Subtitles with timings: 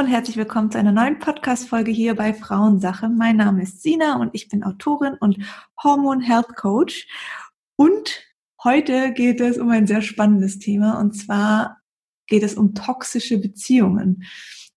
[0.00, 3.10] Und herzlich willkommen zu einer neuen Podcast-Folge hier bei Frauensache.
[3.10, 5.36] Mein Name ist Sina und ich bin Autorin und
[5.84, 7.06] Hormon Health Coach.
[7.76, 8.24] Und
[8.64, 11.82] heute geht es um ein sehr spannendes Thema und zwar
[12.28, 14.22] geht es um toxische Beziehungen.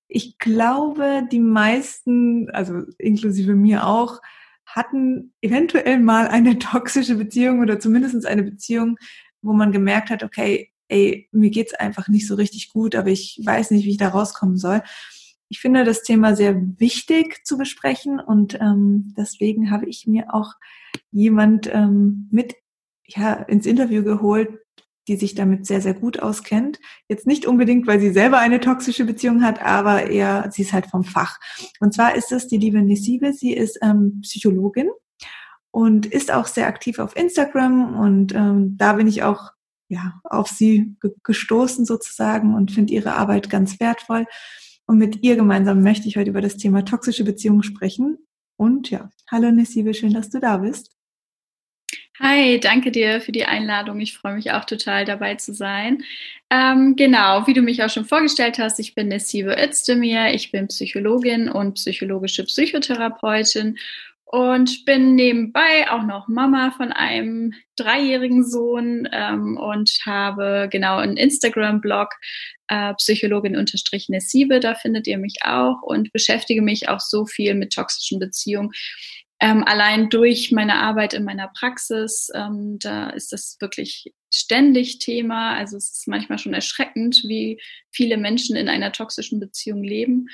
[0.10, 4.20] Ich glaube, die meisten, also inklusive mir auch,
[4.66, 8.98] hatten eventuell mal eine toxische Beziehung oder zumindest eine Beziehung,
[9.42, 13.42] wo man gemerkt hat, okay, ey, mir geht's einfach nicht so richtig gut, aber ich
[13.44, 14.84] weiß nicht, wie ich da rauskommen soll.
[15.50, 20.54] Ich finde das Thema sehr wichtig zu besprechen und ähm, deswegen habe ich mir auch
[21.12, 22.56] jemand ähm, mit
[23.08, 24.50] ja, ins Interview geholt,
[25.08, 26.80] die sich damit sehr, sehr gut auskennt.
[27.10, 30.88] Jetzt nicht unbedingt, weil sie selber eine toxische Beziehung hat, aber eher, sie ist halt
[30.88, 31.40] vom Fach.
[31.80, 33.34] Und zwar ist es die liebe Nisibe.
[33.34, 34.90] Sie ist ähm, Psychologin
[35.72, 39.52] und ist auch sehr aktiv auf Instagram und ähm, da bin ich auch
[39.94, 44.26] ja, auf sie gestoßen sozusagen und finde ihre Arbeit ganz wertvoll.
[44.86, 48.18] Und mit ihr gemeinsam möchte ich heute über das Thema toxische Beziehungen sprechen.
[48.58, 50.92] Und ja, hallo Nessibe, schön, dass du da bist.
[52.20, 54.00] Hi, danke dir für die Einladung.
[54.00, 56.04] Ich freue mich auch total dabei zu sein.
[56.52, 60.68] Ähm, genau, wie du mich auch schon vorgestellt hast, ich bin Nessibe Özdemir, ich bin
[60.68, 63.78] Psychologin und psychologische Psychotherapeutin
[64.34, 71.18] und bin nebenbei auch noch Mama von einem dreijährigen Sohn ähm, und habe genau einen
[71.18, 72.16] Instagram-Blog,
[72.68, 78.18] äh, Psychologin-Nessibe, da findet ihr mich auch und beschäftige mich auch so viel mit toxischen
[78.18, 78.72] Beziehungen.
[79.40, 85.56] Ähm, allein durch meine Arbeit in meiner Praxis, ähm, da ist das wirklich ständig Thema.
[85.56, 87.62] Also es ist manchmal schon erschreckend, wie
[87.92, 90.28] viele Menschen in einer toxischen Beziehung leben.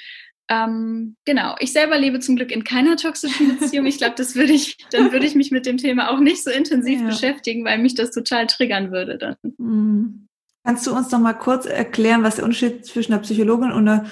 [0.49, 3.85] Ähm, genau, ich selber lebe zum Glück in keiner toxischen Beziehung.
[3.85, 6.49] Ich glaube, das würde ich, dann würde ich mich mit dem Thema auch nicht so
[6.49, 7.07] intensiv ja.
[7.07, 9.35] beschäftigen, weil mich das total triggern würde dann.
[9.57, 10.27] Mhm.
[10.63, 14.09] Kannst du uns noch mal kurz erklären, was der Unterschied zwischen einer Psychologin und einer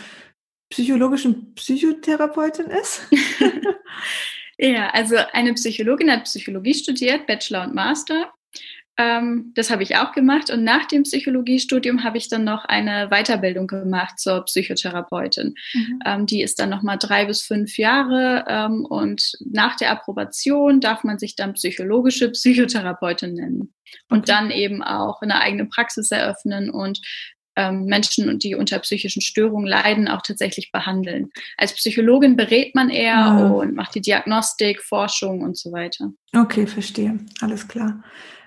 [0.70, 3.02] psychologischen Psychotherapeutin ist?
[4.58, 8.32] ja, also eine Psychologin hat Psychologie studiert, Bachelor und Master
[8.98, 10.50] ähm, das habe ich auch gemacht.
[10.50, 15.54] Und nach dem Psychologiestudium habe ich dann noch eine Weiterbildung gemacht zur Psychotherapeutin.
[15.74, 16.00] Mhm.
[16.06, 18.46] Ähm, die ist dann nochmal drei bis fünf Jahre.
[18.48, 23.74] Ähm, und nach der Approbation darf man sich dann psychologische Psychotherapeutin nennen.
[24.10, 24.26] Und okay.
[24.28, 27.00] dann eben auch eine eigene Praxis eröffnen und
[27.58, 31.32] ähm, Menschen, die unter psychischen Störungen leiden, auch tatsächlich behandeln.
[31.58, 33.48] Als Psychologin berät man eher ja.
[33.48, 36.12] und macht die Diagnostik, Forschung und so weiter.
[36.36, 37.20] Okay, verstehe.
[37.42, 38.04] Alles klar.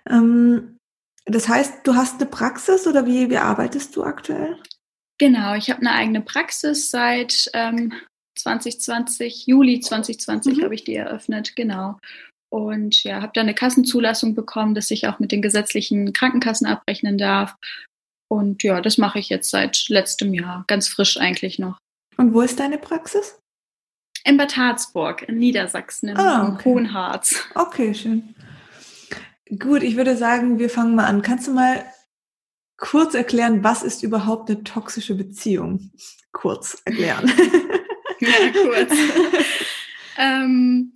[0.08, 0.78] Ähm,
[1.26, 4.56] das heißt, du hast eine Praxis oder wie, wie arbeitest du aktuell?
[5.18, 7.92] Genau, ich habe eine eigene Praxis seit ähm,
[8.38, 10.62] 2020, Juli 2020 mhm.
[10.62, 11.98] habe ich die eröffnet, genau.
[12.48, 17.18] Und ja, habe da eine Kassenzulassung bekommen, dass ich auch mit den gesetzlichen Krankenkassen abrechnen
[17.18, 17.54] darf.
[18.30, 21.78] Und ja, das mache ich jetzt seit letztem Jahr, ganz frisch eigentlich noch.
[22.16, 23.40] Und wo ist deine Praxis?
[24.24, 26.64] In Bad Harzburg, in Niedersachsen, in ah, okay.
[26.64, 27.42] Hohenharz.
[27.54, 28.34] Okay, schön.
[29.58, 31.22] Gut, ich würde sagen, wir fangen mal an.
[31.22, 31.84] Kannst du mal
[32.76, 35.90] kurz erklären, was ist überhaupt eine toxische Beziehung?
[36.30, 37.32] Kurz erklären.
[38.20, 38.92] ja, kurz.
[40.18, 40.92] ähm,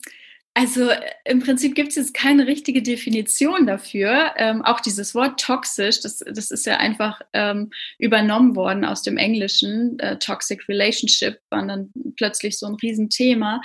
[0.56, 0.88] also
[1.24, 4.34] im Prinzip gibt es jetzt keine richtige Definition dafür.
[4.36, 9.16] Ähm, auch dieses Wort toxisch, das, das ist ja einfach ähm, übernommen worden aus dem
[9.16, 9.98] Englischen.
[9.98, 13.60] Äh, Toxic Relationship war dann plötzlich so ein Riesenthema.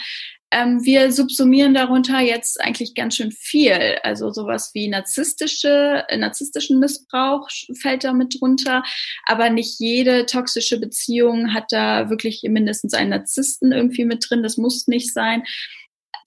[0.52, 4.00] Ähm, wir subsumieren darunter jetzt eigentlich ganz schön viel.
[4.02, 7.48] Also sowas wie narzisstische, narzisstischen Missbrauch
[7.80, 8.82] fällt da mit drunter.
[9.28, 14.42] Aber nicht jede toxische Beziehung hat da wirklich mindestens einen Narzissten irgendwie mit drin.
[14.42, 15.44] Das muss nicht sein.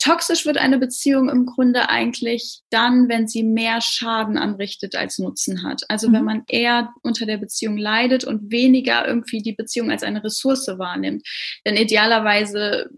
[0.02, 5.62] Toxisch wird eine Beziehung im Grunde eigentlich dann, wenn sie mehr Schaden anrichtet als Nutzen
[5.62, 5.82] hat.
[5.88, 6.14] Also mhm.
[6.14, 10.66] wenn man eher unter der Beziehung leidet und weniger irgendwie die Beziehung als eine Ressource
[10.66, 11.24] wahrnimmt.
[11.64, 12.90] Denn idealerweise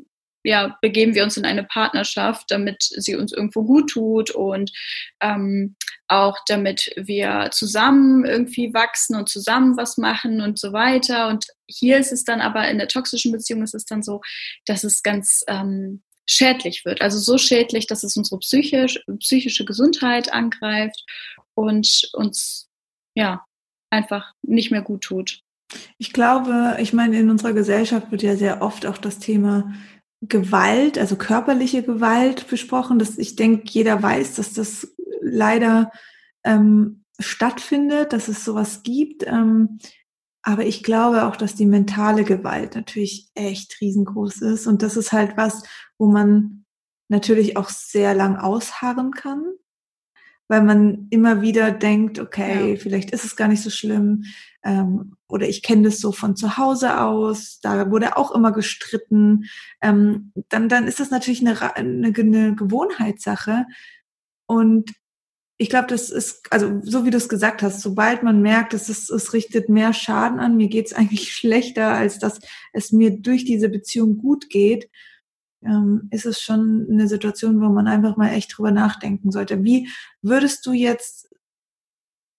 [0.45, 4.73] ja, begeben wir uns in eine Partnerschaft, damit sie uns irgendwo gut tut und
[5.21, 11.29] ähm, auch damit wir zusammen irgendwie wachsen und zusammen was machen und so weiter.
[11.29, 14.23] Und hier ist es dann aber in der toxischen Beziehung ist es dann so,
[14.65, 17.01] dass es ganz ähm, schädlich wird.
[17.01, 21.05] Also so schädlich, dass es unsere psychisch, psychische Gesundheit angreift
[21.55, 22.69] und uns
[23.15, 23.45] ja
[23.91, 25.41] einfach nicht mehr gut tut.
[25.99, 29.73] Ich glaube, ich meine, in unserer Gesellschaft wird ja sehr oft auch das Thema
[30.21, 32.99] Gewalt, also körperliche Gewalt besprochen.
[32.99, 35.91] Dass ich denke, jeder weiß, dass das leider
[36.45, 39.27] ähm, stattfindet, dass es sowas gibt.
[39.27, 39.79] Ähm,
[40.47, 44.67] aber ich glaube auch, dass die mentale Gewalt natürlich echt riesengroß ist.
[44.67, 45.63] Und das ist halt was,
[45.97, 46.67] wo man
[47.09, 49.43] natürlich auch sehr lang ausharren kann,
[50.49, 52.77] weil man immer wieder denkt, okay, ja.
[52.77, 54.25] vielleicht ist es gar nicht so schlimm.
[54.63, 59.47] ähm, oder ich kenne das so von zu Hause aus, da wurde auch immer gestritten,
[59.81, 63.65] ähm, dann, dann ist das natürlich eine, eine, eine Gewohnheitssache.
[64.47, 64.93] Und
[65.57, 68.89] ich glaube, das ist, also so wie du es gesagt hast, sobald man merkt, es,
[68.89, 72.41] es richtet mehr Schaden an, mir geht es eigentlich schlechter, als dass
[72.73, 74.91] es mir durch diese Beziehung gut geht,
[75.65, 79.65] ähm, ist es schon eine Situation, wo man einfach mal echt drüber nachdenken sollte.
[79.65, 79.89] Wie
[80.23, 81.24] würdest du jetzt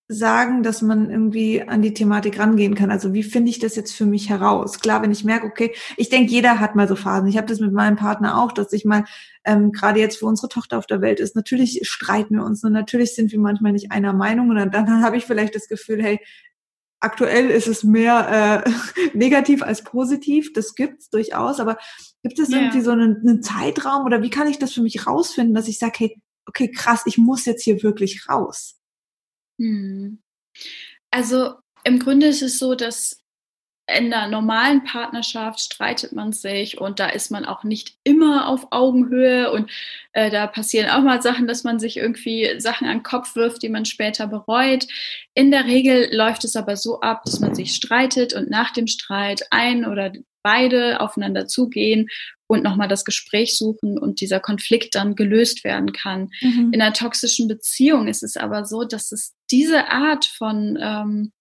[0.07, 2.91] sagen, dass man irgendwie an die Thematik rangehen kann?
[2.91, 4.79] Also wie finde ich das jetzt für mich heraus?
[4.79, 7.27] Klar, wenn ich merke, okay, ich denke, jeder hat mal so Phasen.
[7.27, 9.05] Ich habe das mit meinem Partner auch, dass ich mal,
[9.45, 12.73] ähm, gerade jetzt, wo unsere Tochter auf der Welt ist, natürlich streiten wir uns und
[12.73, 16.03] natürlich sind wir manchmal nicht einer Meinung und dann, dann habe ich vielleicht das Gefühl,
[16.03, 16.19] hey,
[16.99, 18.69] aktuell ist es mehr äh,
[19.17, 20.53] negativ als positiv.
[20.53, 21.77] Das gibt's durchaus, aber
[22.23, 22.57] gibt es ja.
[22.57, 25.79] irgendwie so einen, einen Zeitraum oder wie kann ich das für mich rausfinden, dass ich
[25.79, 28.77] sage, hey, okay, krass, ich muss jetzt hier wirklich raus?
[29.59, 30.19] Hm.
[31.11, 33.21] Also im Grunde ist es so, dass
[33.87, 38.67] in einer normalen Partnerschaft streitet man sich und da ist man auch nicht immer auf
[38.71, 39.69] Augenhöhe und
[40.13, 43.61] äh, da passieren auch mal Sachen, dass man sich irgendwie Sachen an den Kopf wirft,
[43.61, 44.87] die man später bereut.
[45.35, 48.87] In der Regel läuft es aber so ab, dass man sich streitet und nach dem
[48.87, 50.11] Streit ein oder
[50.41, 52.07] beide aufeinander zugehen
[52.47, 56.29] und nochmal das Gespräch suchen und dieser Konflikt dann gelöst werden kann.
[56.41, 56.71] Mhm.
[56.73, 61.31] In einer toxischen Beziehung ist es aber so, dass es diese Art von, ähm,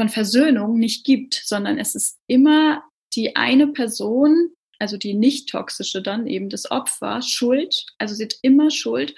[0.00, 2.82] von Versöhnung nicht gibt, sondern es ist immer
[3.14, 4.48] die eine Person,
[4.78, 9.14] also die nicht toxische dann eben das Opfer, schuld, also sie hat immer Schuld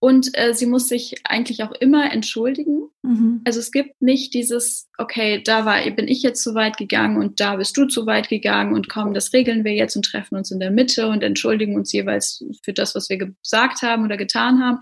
[0.00, 2.88] und äh, sie muss sich eigentlich auch immer entschuldigen.
[3.02, 3.42] Mhm.
[3.44, 7.38] Also es gibt nicht dieses, okay, da war, bin ich jetzt zu weit gegangen und
[7.38, 10.50] da bist du zu weit gegangen und komm, das regeln wir jetzt und treffen uns
[10.50, 14.64] in der Mitte und entschuldigen uns jeweils für das, was wir gesagt haben oder getan
[14.64, 14.78] haben.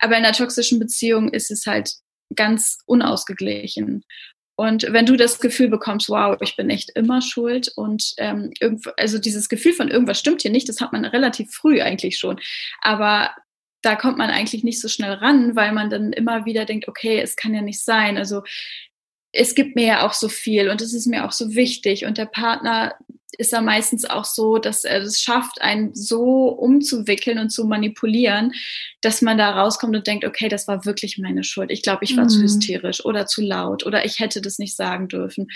[0.00, 1.92] Aber in einer toxischen Beziehung ist es halt
[2.34, 4.04] ganz unausgeglichen.
[4.54, 8.52] Und wenn du das Gefühl bekommst, wow, ich bin echt immer schuld und ähm,
[8.98, 12.38] also dieses Gefühl von irgendwas stimmt hier nicht, das hat man relativ früh eigentlich schon.
[12.80, 13.30] Aber
[13.82, 17.20] da kommt man eigentlich nicht so schnell ran, weil man dann immer wieder denkt, okay,
[17.20, 18.16] es kann ja nicht sein.
[18.16, 18.42] Also
[19.32, 22.04] es gibt mir ja auch so viel und es ist mir auch so wichtig.
[22.04, 22.94] Und der Partner
[23.38, 28.52] ist da meistens auch so, dass er es schafft, einen so umzuwickeln und zu manipulieren,
[29.00, 31.70] dass man da rauskommt und denkt, okay, das war wirklich meine Schuld.
[31.70, 32.28] Ich glaube, ich war mhm.
[32.28, 35.48] zu hysterisch oder zu laut oder ich hätte das nicht sagen dürfen.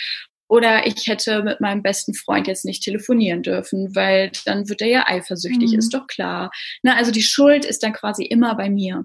[0.49, 4.89] Oder ich hätte mit meinem besten Freund jetzt nicht telefonieren dürfen, weil dann wird er
[4.89, 5.79] ja eifersüchtig, mhm.
[5.79, 6.53] ist doch klar.
[6.83, 9.05] Na, also die Schuld ist dann quasi immer bei mir.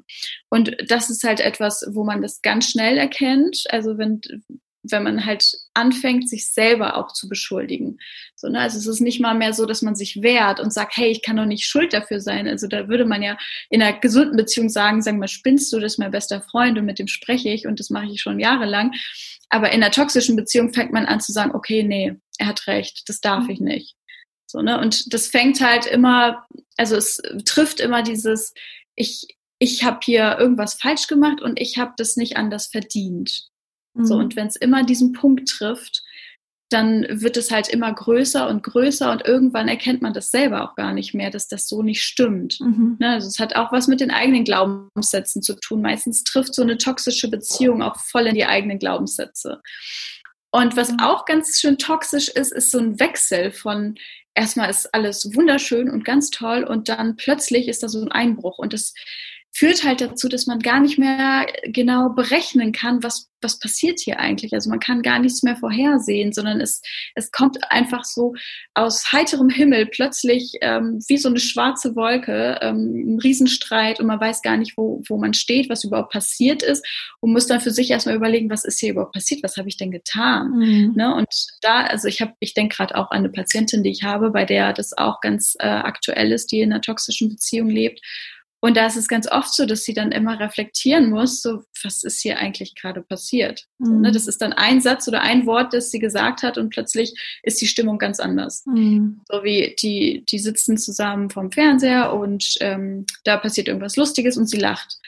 [0.50, 3.64] Und das ist halt etwas, wo man das ganz schnell erkennt.
[3.70, 4.22] Also wenn,
[4.84, 8.00] wenn man halt anfängt, sich selber auch zu beschuldigen.
[8.36, 8.60] So, ne?
[8.60, 11.22] Also es ist nicht mal mehr so, dass man sich wehrt und sagt, hey, ich
[11.22, 12.48] kann doch nicht schuld dafür sein.
[12.48, 13.38] Also da würde man ja
[13.70, 16.86] in einer gesunden Beziehung sagen, sagen mal, spinnst du, das ist mein bester Freund und
[16.86, 18.94] mit dem spreche ich und das mache ich schon jahrelang.
[19.50, 23.08] Aber in einer toxischen Beziehung fängt man an zu sagen, okay, nee, er hat recht,
[23.08, 23.96] das darf ich nicht.
[24.48, 24.80] So, ne?
[24.80, 26.46] Und das fängt halt immer,
[26.78, 28.54] also es trifft immer dieses,
[28.96, 33.51] ich, ich habe hier irgendwas falsch gemacht und ich habe das nicht anders verdient.
[33.94, 34.06] Mhm.
[34.06, 36.04] So, und wenn es immer diesen Punkt trifft,
[36.72, 40.76] dann wird es halt immer größer und größer und irgendwann erkennt man das selber auch
[40.76, 42.60] gar nicht mehr, dass das so nicht stimmt.
[42.62, 42.96] Mhm.
[43.00, 45.82] Ne, also es hat auch was mit den eigenen Glaubenssätzen zu tun.
[45.82, 49.62] Meistens trifft so eine toxische Beziehung auch voll in die eigenen Glaubenssätze.
[50.52, 51.00] Und was mhm.
[51.02, 53.96] auch ganz schön toxisch ist, ist so ein Wechsel von
[54.34, 58.60] erstmal ist alles wunderschön und ganz toll und dann plötzlich ist da so ein Einbruch
[58.60, 58.94] und das
[59.54, 64.18] führt halt dazu, dass man gar nicht mehr genau berechnen kann, was, was passiert hier
[64.18, 64.54] eigentlich.
[64.54, 66.82] Also man kann gar nichts mehr vorhersehen, sondern es,
[67.16, 68.34] es kommt einfach so
[68.76, 74.22] aus heiterem Himmel plötzlich ähm, wie so eine schwarze Wolke, ähm, ein Riesenstreit und man
[74.22, 76.86] weiß gar nicht, wo, wo man steht, was überhaupt passiert ist
[77.20, 79.76] und muss dann für sich erstmal überlegen, was ist hier überhaupt passiert, was habe ich
[79.76, 80.52] denn getan.
[80.52, 80.94] Mhm.
[80.96, 81.14] Ne?
[81.14, 81.28] Und
[81.62, 84.46] da, also ich habe, ich denke gerade auch an eine Patientin, die ich habe, bei
[84.46, 88.00] der das auch ganz äh, aktuell ist, die in einer toxischen Beziehung lebt
[88.64, 92.04] und da ist es ganz oft so, dass sie dann immer reflektieren muss, so, was
[92.04, 93.66] ist hier eigentlich gerade passiert?
[93.80, 94.02] Mhm.
[94.02, 94.10] Ne?
[94.10, 94.14] Mhm.
[94.14, 97.60] Das ist dann ein Satz oder ein Wort, das sie gesagt hat und plötzlich ist
[97.60, 98.64] die Stimmung ganz anders.
[98.68, 99.22] Mhm.
[99.28, 104.46] So wie die, die sitzen zusammen vom Fernseher und ähm, da passiert irgendwas Lustiges und
[104.48, 105.00] sie lacht.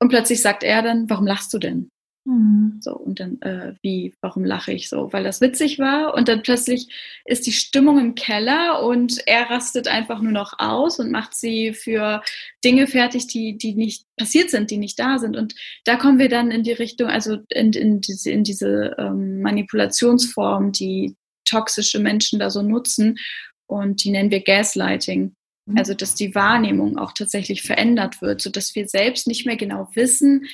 [0.00, 1.90] Und plötzlich sagt er dann, warum lachst du denn?
[2.26, 2.78] Mhm.
[2.80, 5.12] So, und dann, äh, wie, warum lache ich so?
[5.12, 6.88] Weil das witzig war und dann plötzlich
[7.26, 11.74] ist die Stimmung im Keller und er rastet einfach nur noch aus und macht sie
[11.74, 12.22] für
[12.64, 15.36] Dinge fertig, die, die nicht passiert sind, die nicht da sind.
[15.36, 15.54] Und
[15.84, 20.72] da kommen wir dann in die Richtung, also in, in diese, in diese ähm, Manipulationsform,
[20.72, 23.18] die toxische Menschen da so nutzen
[23.66, 25.34] und die nennen wir Gaslighting.
[25.66, 25.76] Mhm.
[25.76, 29.88] Also, dass die Wahrnehmung auch tatsächlich verändert wird, so dass wir selbst nicht mehr genau
[29.94, 30.46] wissen,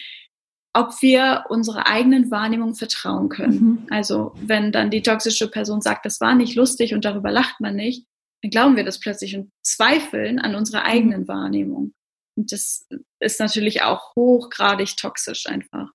[0.73, 3.61] ob wir unserer eigenen Wahrnehmung vertrauen können.
[3.61, 3.87] Mhm.
[3.91, 7.77] Also wenn dann die toxische Person sagt, das war nicht lustig und darüber lacht man
[7.77, 8.07] nicht,
[8.43, 10.87] dann glauben wir das plötzlich und zweifeln an unserer mhm.
[10.87, 11.93] eigenen Wahrnehmung.
[12.37, 12.87] Und das
[13.19, 15.91] ist natürlich auch hochgradig toxisch einfach.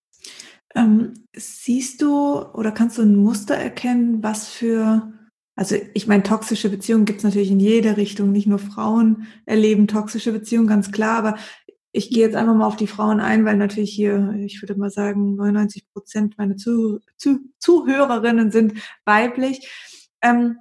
[0.76, 5.14] Ähm, siehst du oder kannst du ein Muster erkennen, was für,
[5.56, 9.88] also ich meine, toxische Beziehungen gibt es natürlich in jeder Richtung, nicht nur Frauen erleben
[9.88, 11.38] toxische Beziehungen, ganz klar, aber
[11.96, 14.90] ich gehe jetzt einfach mal auf die Frauen ein, weil natürlich hier, ich würde mal
[14.90, 18.74] sagen, 99 Prozent meiner Zuh Zuh Zuhörerinnen sind
[19.06, 19.70] weiblich.
[20.22, 20.58] Ähm,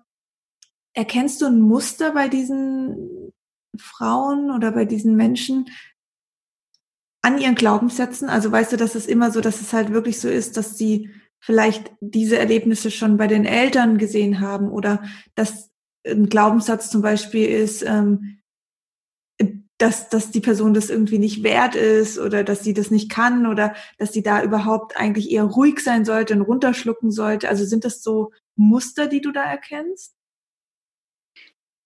[0.93, 3.33] erkennst du ein Muster bei diesen
[3.77, 5.67] Frauen oder bei diesen Menschen
[7.21, 8.29] an ihren Glaubenssätzen?
[8.29, 11.11] Also weißt du, dass es immer so, dass es halt wirklich so ist, dass sie
[11.41, 15.03] vielleicht diese Erlebnisse schon bei den Eltern gesehen haben oder
[15.35, 15.73] dass
[16.07, 18.39] ein Glaubenssatz zum Beispiel ist, ähm,
[19.79, 23.47] dass, dass die Person das irgendwie nicht wert ist oder dass sie das nicht kann
[23.47, 27.49] oder dass sie da überhaupt eigentlich eher ruhig sein sollte und runterschlucken sollte.
[27.49, 30.14] Also sind das so Muster, die du da erkennst?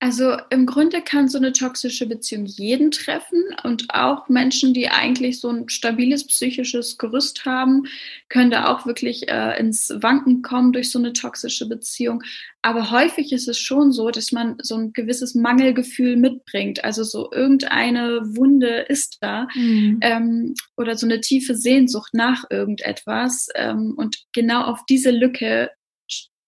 [0.01, 5.41] Also im Grunde kann so eine toxische Beziehung jeden treffen und auch Menschen, die eigentlich
[5.41, 7.83] so ein stabiles psychisches Gerüst haben,
[8.29, 12.23] können da auch wirklich äh, ins Wanken kommen durch so eine toxische Beziehung.
[12.63, 16.85] Aber häufig ist es schon so, dass man so ein gewisses Mangelgefühl mitbringt.
[16.85, 19.99] Also so irgendeine Wunde ist da mhm.
[20.01, 23.49] ähm, oder so eine tiefe Sehnsucht nach irgendetwas.
[23.57, 25.71] Ähm, und genau auf diese Lücke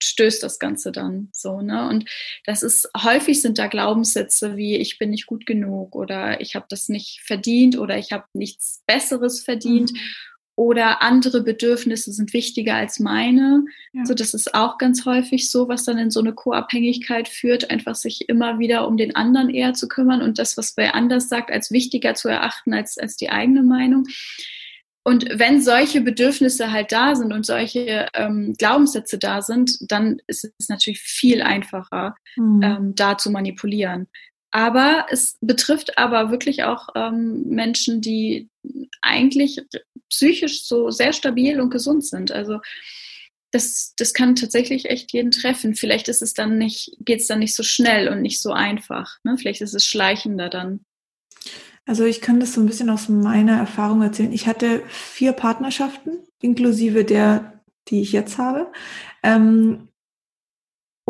[0.03, 1.89] stößt das Ganze dann so, ne?
[1.89, 2.09] Und
[2.45, 6.67] das ist häufig sind da Glaubenssätze wie ich bin nicht gut genug oder ich habe
[6.69, 9.93] das nicht verdient oder ich habe nichts Besseres verdient.
[9.93, 9.99] Mhm.
[10.57, 13.65] Oder andere Bedürfnisse sind wichtiger als meine.
[13.95, 14.05] Ja.
[14.05, 17.95] So, das ist auch ganz häufig so, was dann in so eine Co-Abhängigkeit führt, einfach
[17.95, 21.51] sich immer wieder um den anderen eher zu kümmern und das, was wer anders sagt,
[21.51, 24.07] als wichtiger zu erachten als, als die eigene Meinung.
[25.03, 30.45] Und wenn solche Bedürfnisse halt da sind und solche ähm, Glaubenssätze da sind, dann ist
[30.59, 32.63] es natürlich viel einfacher, mhm.
[32.63, 34.09] ähm, da zu manipulieren.
[34.51, 38.51] Aber es betrifft aber wirklich auch ähm, Menschen, die
[39.01, 39.63] eigentlich
[40.11, 42.33] psychisch so sehr stabil und gesund sind.
[42.33, 42.59] Also
[43.53, 45.75] das, das kann tatsächlich echt jeden treffen.
[45.75, 49.19] Vielleicht ist es dann nicht, geht es dann nicht so schnell und nicht so einfach.
[49.25, 49.37] Ne?
[49.39, 50.85] Vielleicht ist es schleichender dann.
[51.87, 54.33] Also ich kann das so ein bisschen aus meiner Erfahrung erzählen.
[54.33, 58.71] Ich hatte vier Partnerschaften, inklusive der, die ich jetzt habe.
[59.23, 59.89] Ähm,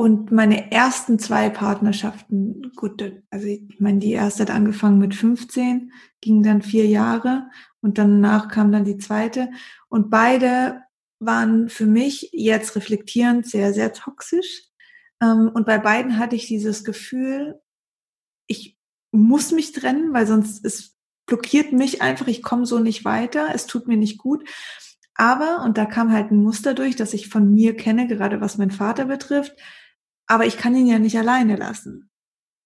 [0.00, 5.92] und meine ersten zwei Partnerschaften, gut, also ich meine, die erste hat angefangen mit 15,
[6.22, 7.50] ging dann vier Jahre
[7.82, 9.50] und danach kam dann die zweite.
[9.90, 10.80] Und beide
[11.18, 14.62] waren für mich jetzt reflektierend sehr, sehr toxisch.
[15.20, 17.60] Ähm, und bei beiden hatte ich dieses Gefühl,
[18.46, 18.79] ich
[19.12, 23.66] muss mich trennen, weil sonst es blockiert mich einfach, ich komme so nicht weiter, es
[23.66, 24.48] tut mir nicht gut.
[25.14, 28.58] Aber, und da kam halt ein Muster durch, das ich von mir kenne, gerade was
[28.58, 29.54] mein Vater betrifft,
[30.26, 32.10] aber ich kann ihn ja nicht alleine lassen.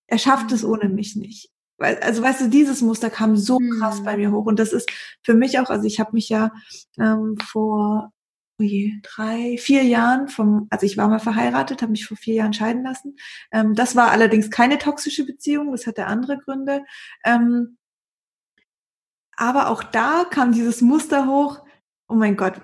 [0.06, 1.50] Er schafft es ohne mich nicht.
[1.78, 4.20] Also weißt du, dieses Muster kam so krass bei hm.
[4.20, 4.90] mir hoch und das ist
[5.22, 6.52] für mich auch, also ich habe mich ja
[6.98, 8.13] ähm, vor
[8.58, 12.52] je, drei, vier Jahren vom, also ich war mal verheiratet, habe mich vor vier Jahren
[12.52, 13.16] scheiden lassen.
[13.52, 16.84] Ähm, das war allerdings keine toxische Beziehung, das hatte andere Gründe.
[17.24, 17.78] Ähm,
[19.36, 21.64] aber auch da kam dieses Muster hoch,
[22.08, 22.60] oh mein Gott,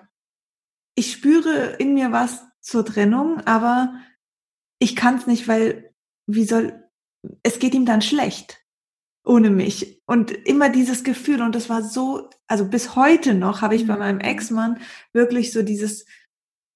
[0.94, 3.94] ich spüre in mir was zur Trennung, aber
[4.78, 5.92] ich kann es nicht, weil
[6.26, 6.88] wie soll,
[7.42, 8.60] es geht ihm dann schlecht
[9.24, 10.02] ohne mich.
[10.06, 13.96] Und immer dieses Gefühl, und das war so, also bis heute noch habe ich bei
[13.96, 14.22] meinem mhm.
[14.22, 14.78] Ex-Mann
[15.12, 16.06] wirklich so dieses,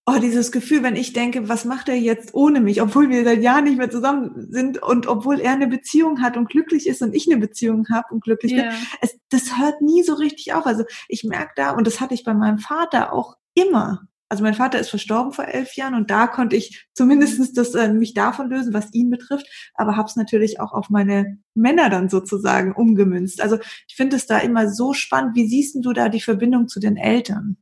[0.06, 3.42] oh, dieses Gefühl, wenn ich denke, was macht er jetzt ohne mich, obwohl wir seit
[3.42, 7.14] Jahren nicht mehr zusammen sind und obwohl er eine Beziehung hat und glücklich ist und
[7.14, 8.68] ich eine Beziehung habe und glücklich yeah.
[8.68, 10.66] bin, es, das hört nie so richtig auf.
[10.66, 14.54] Also ich merke da, und das hatte ich bei meinem Vater auch immer, also mein
[14.54, 18.50] Vater ist verstorben vor elf Jahren und da konnte ich zumindestens das, äh, mich davon
[18.50, 23.40] lösen, was ihn betrifft, aber habe es natürlich auch auf meine Männer dann sozusagen umgemünzt.
[23.40, 25.36] Also ich finde es da immer so spannend.
[25.36, 27.58] Wie siehst du da die Verbindung zu den Eltern?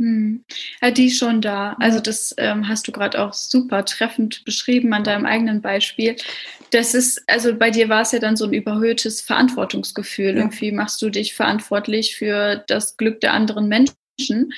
[0.00, 0.44] Hm.
[0.80, 1.74] Ja, die schon da.
[1.80, 6.14] Also das ähm, hast du gerade auch super treffend beschrieben an deinem eigenen Beispiel.
[6.70, 10.36] Das ist, also bei dir war es ja dann so ein überhöhtes Verantwortungsgefühl.
[10.36, 10.42] Ja.
[10.42, 14.52] Irgendwie machst du dich verantwortlich für das Glück der anderen Menschen.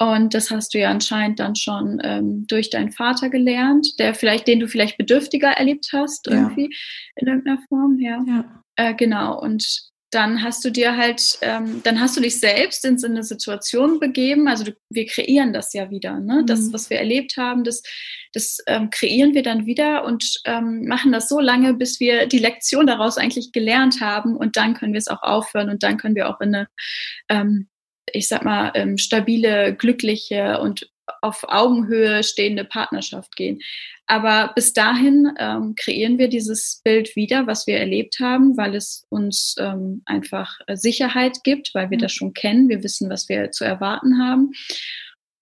[0.00, 4.46] Und das hast du ja anscheinend dann schon ähm, durch deinen Vater gelernt, der vielleicht,
[4.46, 7.12] den du vielleicht bedürftiger erlebt hast, irgendwie ja.
[7.16, 8.22] in irgendeiner Form, ja.
[8.26, 8.62] ja.
[8.76, 9.40] Äh, genau.
[9.40, 13.22] Und dann hast du dir halt, ähm, dann hast du dich selbst in so eine
[13.22, 14.48] Situation begeben.
[14.48, 16.18] Also du, wir kreieren das ja wieder.
[16.20, 16.42] Ne?
[16.42, 16.46] Mhm.
[16.46, 17.82] Das, was wir erlebt haben, das,
[18.32, 22.38] das ähm, kreieren wir dann wieder und ähm, machen das so lange, bis wir die
[22.38, 24.36] Lektion daraus eigentlich gelernt haben.
[24.36, 26.68] Und dann können wir es auch aufhören und dann können wir auch in eine
[27.28, 27.68] ähm,
[28.12, 30.90] ich sag mal, ähm, stabile, glückliche und
[31.22, 33.60] auf Augenhöhe stehende Partnerschaft gehen.
[34.06, 39.04] Aber bis dahin ähm, kreieren wir dieses Bild wieder, was wir erlebt haben, weil es
[39.10, 42.02] uns ähm, einfach Sicherheit gibt, weil wir mhm.
[42.02, 42.68] das schon kennen.
[42.68, 44.52] Wir wissen, was wir zu erwarten haben.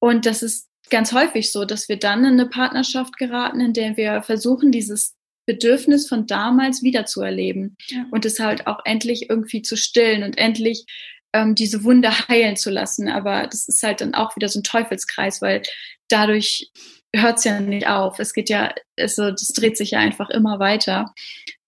[0.01, 3.97] Und das ist ganz häufig so, dass wir dann in eine Partnerschaft geraten, in der
[3.97, 5.15] wir versuchen, dieses
[5.47, 8.05] Bedürfnis von damals wieder zu erleben ja.
[8.11, 10.85] und es halt auch endlich irgendwie zu stillen und endlich
[11.37, 13.09] ähm, diese Wunde heilen zu lassen.
[13.09, 15.63] Aber das ist halt dann auch wieder so ein Teufelskreis, weil
[16.09, 16.71] dadurch
[17.15, 18.19] hört es ja nicht auf.
[18.19, 21.15] Es geht ja, also das dreht sich ja einfach immer weiter.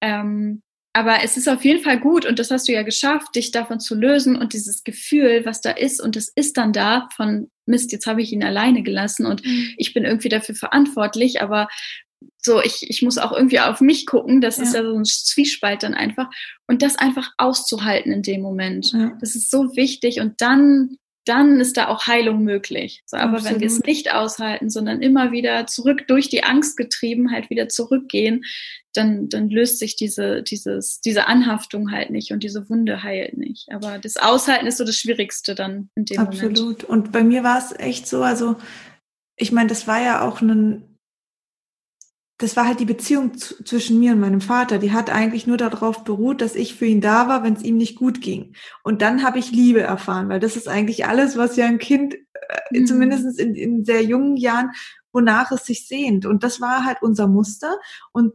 [0.00, 0.62] Ähm,
[0.94, 3.78] aber es ist auf jeden Fall gut und das hast du ja geschafft, dich davon
[3.78, 7.92] zu lösen und dieses Gefühl, was da ist und es ist dann da von Mist,
[7.92, 9.75] jetzt habe ich ihn alleine gelassen und mhm.
[9.76, 11.68] ich bin irgendwie dafür verantwortlich, aber
[12.40, 14.40] so, ich, ich muss auch irgendwie auf mich gucken.
[14.40, 14.62] Das ja.
[14.62, 16.30] ist ja so ein Zwiespalt dann einfach.
[16.66, 18.92] Und das einfach auszuhalten in dem Moment.
[18.92, 19.16] Ja.
[19.21, 20.21] Das ist so wichtig.
[20.21, 23.02] Und dann, dann ist da auch Heilung möglich.
[23.07, 23.54] So, aber Absolut.
[23.54, 27.68] wenn wir es nicht aushalten, sondern immer wieder zurück durch die Angst getrieben halt wieder
[27.68, 28.45] zurückgehen,
[28.95, 33.68] dann, dann löst sich diese, dieses, diese Anhaftung halt nicht und diese Wunde heilt nicht.
[33.73, 36.57] Aber das Aushalten ist so das Schwierigste dann in dem Absolut.
[36.57, 36.59] Moment.
[36.59, 36.85] Absolut.
[36.85, 38.57] Und bei mir war es echt so, also
[39.37, 40.98] ich meine, das war ja auch ein
[42.38, 44.78] das war halt die Beziehung zwischen mir und meinem Vater.
[44.78, 47.76] Die hat eigentlich nur darauf beruht, dass ich für ihn da war, wenn es ihm
[47.76, 48.54] nicht gut ging.
[48.85, 52.14] Und dann habe ich Liebe erfahren, weil das ist eigentlich alles, was ja ein Kind,
[52.14, 52.87] äh, mhm.
[52.87, 54.71] zumindest in, in sehr jungen Jahren,
[55.12, 56.26] wonach es sich sehnt.
[56.26, 57.76] Und das war halt unser Muster.
[58.12, 58.35] Und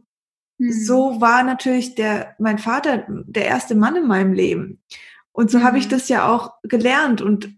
[0.58, 0.70] mhm.
[0.70, 4.82] so war natürlich der, mein Vater der erste Mann in meinem Leben.
[5.32, 5.64] Und so mhm.
[5.64, 7.22] habe ich das ja auch gelernt.
[7.22, 7.56] Und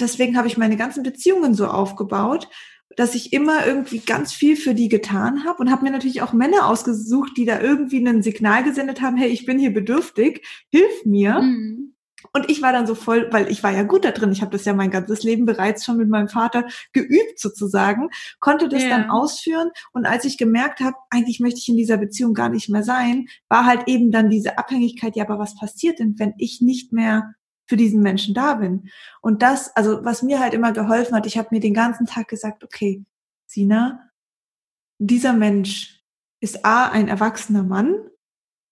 [0.00, 2.48] deswegen habe ich meine ganzen Beziehungen so aufgebaut,
[2.96, 6.32] dass ich immer irgendwie ganz viel für die getan habe und habe mir natürlich auch
[6.32, 11.04] Männer ausgesucht, die da irgendwie ein Signal gesendet haben, hey, ich bin hier bedürftig, hilf
[11.04, 11.40] mir.
[11.40, 11.94] Mhm.
[12.32, 14.52] Und ich war dann so voll, weil ich war ja gut da drin, ich habe
[14.52, 18.90] das ja mein ganzes Leben bereits schon mit meinem Vater geübt sozusagen, konnte das ja.
[18.90, 22.68] dann ausführen und als ich gemerkt habe, eigentlich möchte ich in dieser Beziehung gar nicht
[22.68, 26.60] mehr sein, war halt eben dann diese Abhängigkeit, ja, aber was passiert denn, wenn ich
[26.60, 27.34] nicht mehr
[27.70, 28.90] für diesen Menschen da bin.
[29.20, 32.26] Und das, also was mir halt immer geholfen hat, ich habe mir den ganzen Tag
[32.26, 33.04] gesagt, okay,
[33.46, 34.10] Sina,
[34.98, 36.02] dieser Mensch
[36.40, 37.94] ist A, ein erwachsener Mann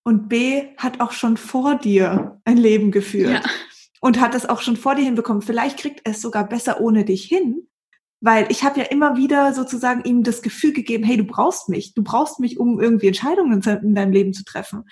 [0.02, 3.50] und B, hat auch schon vor dir ein Leben geführt ja.
[4.00, 5.42] und hat es auch schon vor dir hinbekommen.
[5.42, 7.68] Vielleicht kriegt er es sogar besser ohne dich hin,
[8.20, 11.94] weil ich habe ja immer wieder sozusagen ihm das Gefühl gegeben, hey, du brauchst mich,
[11.94, 14.88] du brauchst mich, um irgendwie Entscheidungen in deinem Leben zu treffen.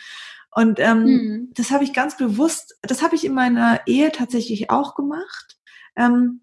[0.57, 1.51] Und ähm, mhm.
[1.53, 5.59] das habe ich ganz bewusst, das habe ich in meiner Ehe tatsächlich auch gemacht.
[5.97, 6.41] Ähm,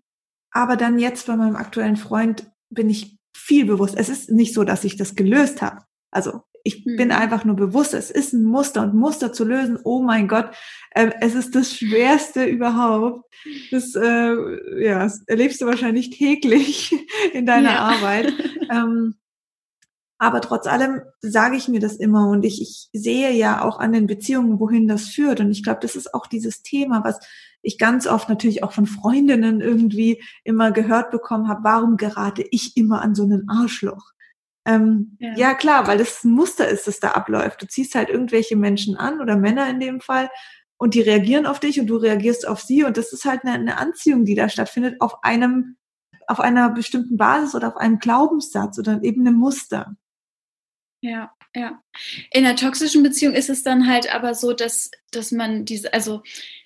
[0.52, 3.96] aber dann jetzt bei meinem aktuellen Freund bin ich viel bewusst.
[3.98, 5.82] Es ist nicht so, dass ich das gelöst habe.
[6.12, 6.96] Also ich mhm.
[6.96, 10.52] bin einfach nur bewusst, es ist ein Muster und Muster zu lösen, oh mein Gott,
[10.92, 13.26] äh, es ist das Schwerste überhaupt.
[13.72, 16.96] Das äh, ja, das erlebst du wahrscheinlich täglich
[17.34, 17.80] in deiner ja.
[17.80, 18.32] Arbeit.
[18.70, 19.16] Ähm,
[20.18, 23.94] aber trotz allem sage ich mir das immer und ich, ich sehe ja auch an
[23.94, 25.40] den Beziehungen, wohin das führt.
[25.40, 27.20] Und ich glaube, das ist auch dieses Thema, was
[27.62, 31.64] ich ganz oft natürlich auch von Freundinnen irgendwie immer gehört bekommen habe.
[31.64, 34.12] Warum gerate ich immer an so einen Arschloch?
[34.66, 35.34] Ähm, ja.
[35.36, 35.54] ja.
[35.56, 37.62] klar, weil das ein Muster ist, das da abläuft.
[37.62, 40.30] Du ziehst halt irgendwelche Menschen an oder Männer in dem Fall
[40.78, 43.54] und die reagieren auf dich und du reagierst auf sie und das ist halt eine,
[43.54, 45.78] eine Anziehung, die da stattfindet auf einem,
[46.28, 49.96] auf einer bestimmten Basis oder auf einem Glaubenssatz oder eben einem Muster.
[51.04, 51.84] Ja, ja.
[52.32, 56.24] In einer toxischen Beziehung ist es dann halt aber so, dass, dass man diese, also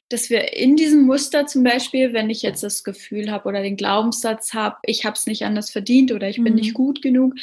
[0.10, 3.76] dass wir in diesem Muster zum Beispiel, wenn ich jetzt das Gefühl habe oder den
[3.76, 6.60] Glaubenssatz habe, ich habe es nicht anders verdient oder ich bin mhm.
[6.60, 7.34] nicht gut genug,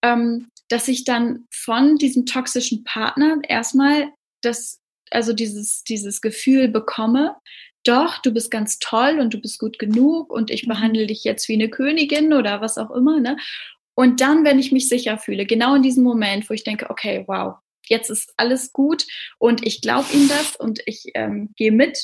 [0.00, 7.34] ähm, dass ich dann von diesem toxischen Partner erstmal das, also dieses, dieses Gefühl bekomme,
[7.82, 10.68] doch, du bist ganz toll und du bist gut genug und ich mhm.
[10.68, 13.36] behandle dich jetzt wie eine Königin oder was auch immer, ne?
[13.94, 17.24] Und dann, wenn ich mich sicher fühle, genau in diesem Moment, wo ich denke, okay,
[17.26, 19.06] wow, jetzt ist alles gut
[19.38, 21.98] und ich glaube ihm das und ich ähm, gehe mit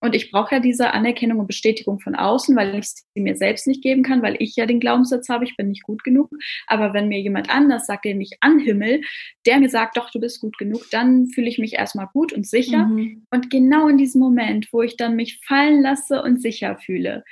[0.00, 3.66] und ich brauche ja diese Anerkennung und Bestätigung von außen, weil ich sie mir selbst
[3.66, 6.30] nicht geben kann, weil ich ja den Glaubenssatz habe, ich bin nicht gut genug.
[6.66, 9.00] Aber wenn mir jemand anders sagt, den ich anhimmel,
[9.46, 12.46] der mir sagt, doch, du bist gut genug, dann fühle ich mich erstmal gut und
[12.46, 12.86] sicher.
[12.86, 13.26] Mhm.
[13.30, 17.24] Und genau in diesem Moment, wo ich dann mich fallen lasse und sicher fühle,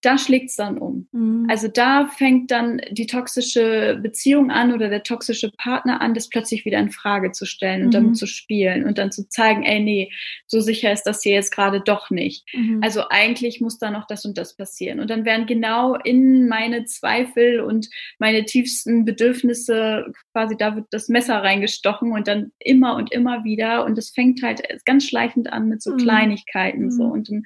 [0.00, 1.08] da schlägt es dann um.
[1.10, 1.46] Mhm.
[1.50, 6.64] Also da fängt dann die toxische Beziehung an oder der toxische Partner an, das plötzlich
[6.64, 7.92] wieder in Frage zu stellen und mhm.
[7.92, 10.12] damit zu spielen und dann zu zeigen, ey, nee,
[10.46, 12.44] so sicher ist das hier jetzt gerade doch nicht.
[12.54, 12.80] Mhm.
[12.82, 15.00] Also eigentlich muss da noch das und das passieren.
[15.00, 21.08] Und dann werden genau in meine Zweifel und meine tiefsten Bedürfnisse quasi, da wird das
[21.08, 23.84] Messer reingestochen und dann immer und immer wieder.
[23.84, 25.96] Und es fängt halt ganz schleichend an mit so mhm.
[25.96, 27.04] Kleinigkeiten so.
[27.04, 27.10] Mhm.
[27.10, 27.42] Und dann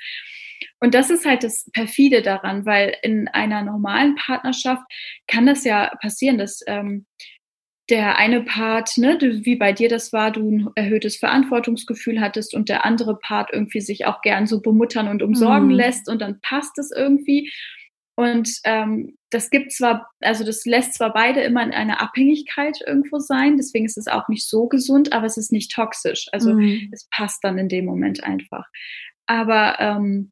[0.81, 4.83] Und das ist halt das perfide daran, weil in einer normalen Partnerschaft
[5.27, 7.07] kann das ja passieren, dass ähm,
[7.91, 12.69] der eine Part, ne, wie bei dir das war, du ein erhöhtes Verantwortungsgefühl hattest und
[12.69, 15.75] der andere Part irgendwie sich auch gern so bemuttern und umsorgen mhm.
[15.75, 17.53] lässt und dann passt es irgendwie.
[18.15, 23.19] Und ähm, das gibt zwar, also das lässt zwar beide immer in einer Abhängigkeit irgendwo
[23.19, 26.29] sein, deswegen ist es auch nicht so gesund, aber es ist nicht toxisch.
[26.33, 26.89] Also mhm.
[26.93, 28.67] es passt dann in dem Moment einfach.
[29.27, 30.31] Aber ähm,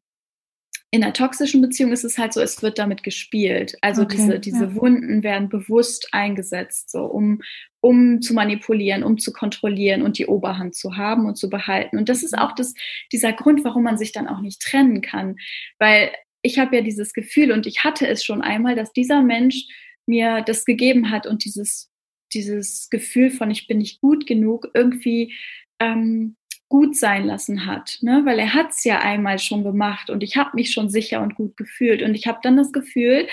[0.93, 3.77] in einer toxischen Beziehung ist es halt so, es wird damit gespielt.
[3.79, 4.75] Also okay, diese, diese ja.
[4.75, 7.41] Wunden werden bewusst eingesetzt, so um,
[7.79, 11.97] um zu manipulieren, um zu kontrollieren und die Oberhand zu haben und zu behalten.
[11.97, 12.73] Und das ist auch das,
[13.13, 15.37] dieser Grund, warum man sich dann auch nicht trennen kann.
[15.79, 19.67] Weil ich habe ja dieses Gefühl und ich hatte es schon einmal, dass dieser Mensch
[20.05, 21.89] mir das gegeben hat und dieses,
[22.33, 25.33] dieses Gefühl von ich bin nicht gut genug irgendwie
[25.79, 26.35] ähm,
[26.71, 28.21] gut sein lassen hat, ne?
[28.23, 31.35] weil er hat es ja einmal schon gemacht und ich habe mich schon sicher und
[31.35, 33.27] gut gefühlt und ich habe dann das Gefühl,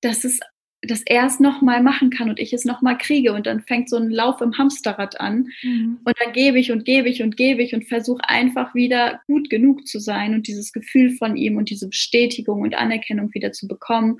[0.00, 0.38] dass es
[0.82, 3.96] dass er es nochmal machen kann und ich es nochmal kriege und dann fängt so
[3.96, 5.98] ein Lauf im Hamsterrad an mhm.
[6.04, 9.50] und dann gebe ich und gebe ich und gebe ich und versuche einfach wieder gut
[9.50, 13.66] genug zu sein und dieses Gefühl von ihm und diese Bestätigung und Anerkennung wieder zu
[13.66, 14.18] bekommen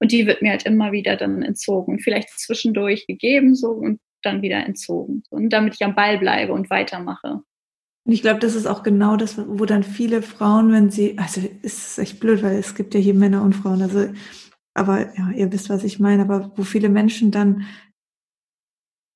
[0.00, 4.42] und die wird mir halt immer wieder dann entzogen, vielleicht zwischendurch gegeben so und dann
[4.42, 7.42] wieder entzogen und damit ich am Ball bleibe und weitermache.
[8.08, 11.42] Und ich glaube, das ist auch genau das, wo dann viele Frauen, wenn sie, also
[11.60, 14.10] ist echt blöd, weil es gibt ja hier Männer und Frauen, also,
[14.72, 17.66] aber ja, ihr wisst, was ich meine, aber wo viele Menschen dann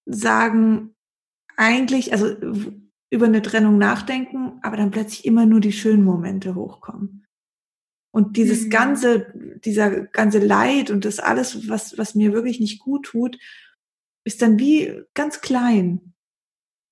[0.05, 0.94] sagen,
[1.57, 2.37] eigentlich, also
[3.09, 7.26] über eine Trennung nachdenken, aber dann plötzlich immer nur die schönen Momente hochkommen.
[8.14, 8.70] Und dieses mhm.
[8.70, 9.33] ganze,
[9.64, 13.38] dieser ganze Leid und das alles, was, was mir wirklich nicht gut tut,
[14.24, 16.12] ist dann wie ganz klein.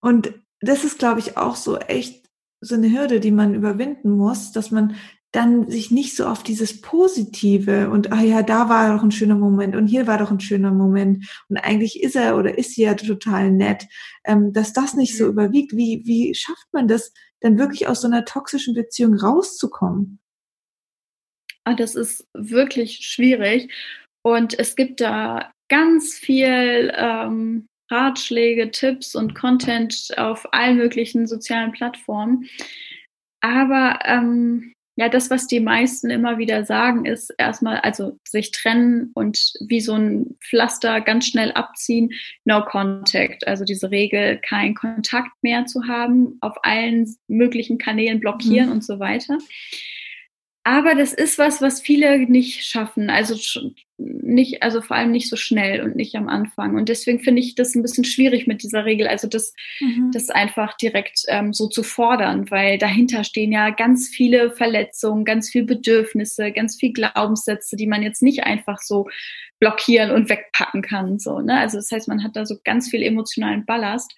[0.01, 2.29] Und das ist, glaube ich, auch so echt
[2.61, 4.97] so eine Hürde, die man überwinden muss, dass man
[5.33, 9.37] dann sich nicht so auf dieses Positive und ah ja, da war doch ein schöner
[9.37, 12.83] Moment und hier war doch ein schöner Moment und eigentlich ist er oder ist sie
[12.83, 13.87] ja total nett,
[14.25, 15.31] ähm, dass das nicht so mhm.
[15.31, 15.77] überwiegt.
[15.77, 20.19] Wie, wie schafft man das, dann wirklich aus so einer toxischen Beziehung rauszukommen?
[21.65, 23.73] Ah, das ist wirklich schwierig
[24.23, 31.73] und es gibt da ganz viel ähm, Ratschläge, Tipps und Content auf allen möglichen sozialen
[31.73, 32.49] Plattformen.
[33.41, 39.13] Aber ähm, ja, das, was die meisten immer wieder sagen, ist erstmal, also sich trennen
[39.15, 42.11] und wie so ein Pflaster ganz schnell abziehen,
[42.45, 43.47] no contact.
[43.47, 48.73] Also diese Regel, kein Kontakt mehr zu haben, auf allen möglichen Kanälen blockieren mhm.
[48.73, 49.39] und so weiter.
[50.63, 53.09] Aber das ist was, was viele nicht schaffen.
[53.09, 53.35] Also
[53.97, 56.77] nicht, also vor allem nicht so schnell und nicht am Anfang.
[56.77, 59.07] Und deswegen finde ich das ein bisschen schwierig mit dieser Regel.
[59.07, 60.11] Also das, mhm.
[60.13, 65.51] das einfach direkt ähm, so zu fordern, weil dahinter stehen ja ganz viele Verletzungen, ganz
[65.51, 69.09] viele Bedürfnisse, ganz viele Glaubenssätze, die man jetzt nicht einfach so
[69.61, 71.19] blockieren und wegpacken kann.
[71.19, 71.59] So, ne?
[71.59, 74.15] Also das heißt, man hat da so ganz viel emotionalen Ballast.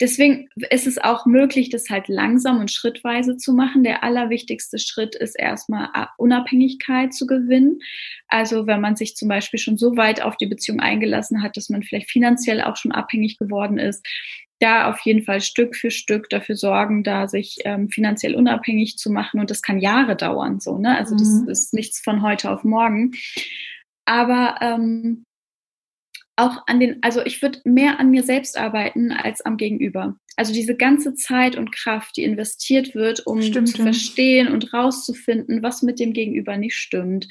[0.00, 3.84] Deswegen ist es auch möglich, das halt langsam und schrittweise zu machen.
[3.84, 7.78] Der allerwichtigste Schritt ist erstmal Unabhängigkeit zu gewinnen.
[8.26, 11.68] Also wenn man sich zum Beispiel schon so weit auf die Beziehung eingelassen hat, dass
[11.68, 14.04] man vielleicht finanziell auch schon abhängig geworden ist,
[14.58, 19.10] da auf jeden Fall Stück für Stück dafür sorgen, da sich ähm, finanziell unabhängig zu
[19.10, 19.38] machen.
[19.40, 20.96] Und das kann Jahre dauern, so, ne?
[20.96, 21.48] Also das mhm.
[21.48, 23.12] ist nichts von heute auf morgen.
[24.06, 25.24] Aber ähm,
[26.36, 30.16] auch an den, also ich würde mehr an mir selbst arbeiten als am Gegenüber.
[30.36, 35.62] Also diese ganze Zeit und Kraft, die investiert wird, um stimmt, zu verstehen und rauszufinden,
[35.62, 37.28] was mit dem Gegenüber nicht stimmt,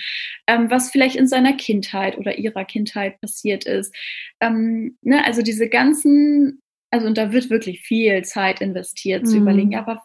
[0.48, 3.94] ähm, was vielleicht in seiner Kindheit oder ihrer Kindheit passiert ist.
[4.40, 6.62] Ähm, ne, also diese ganzen,
[6.92, 9.28] also und da wird wirklich viel Zeit investiert, mhm.
[9.28, 10.02] zu überlegen, ja, aber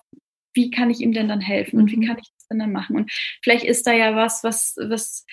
[0.54, 1.82] wie kann ich ihm denn dann helfen mhm.
[1.82, 2.06] und wie mhm.
[2.06, 2.96] kann ich das denn dann machen?
[2.96, 3.12] Und
[3.44, 5.24] vielleicht ist da ja was, was, was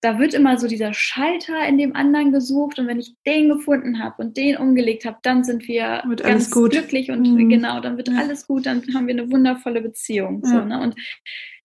[0.00, 3.98] da wird immer so dieser Schalter in dem anderen gesucht und wenn ich den gefunden
[3.98, 7.48] habe und den umgelegt habe, dann sind wir wird ganz glücklich und mhm.
[7.48, 8.16] genau, dann wird ja.
[8.16, 10.42] alles gut, dann haben wir eine wundervolle Beziehung.
[10.44, 10.50] Ja.
[10.50, 10.80] So, ne?
[10.80, 10.94] Und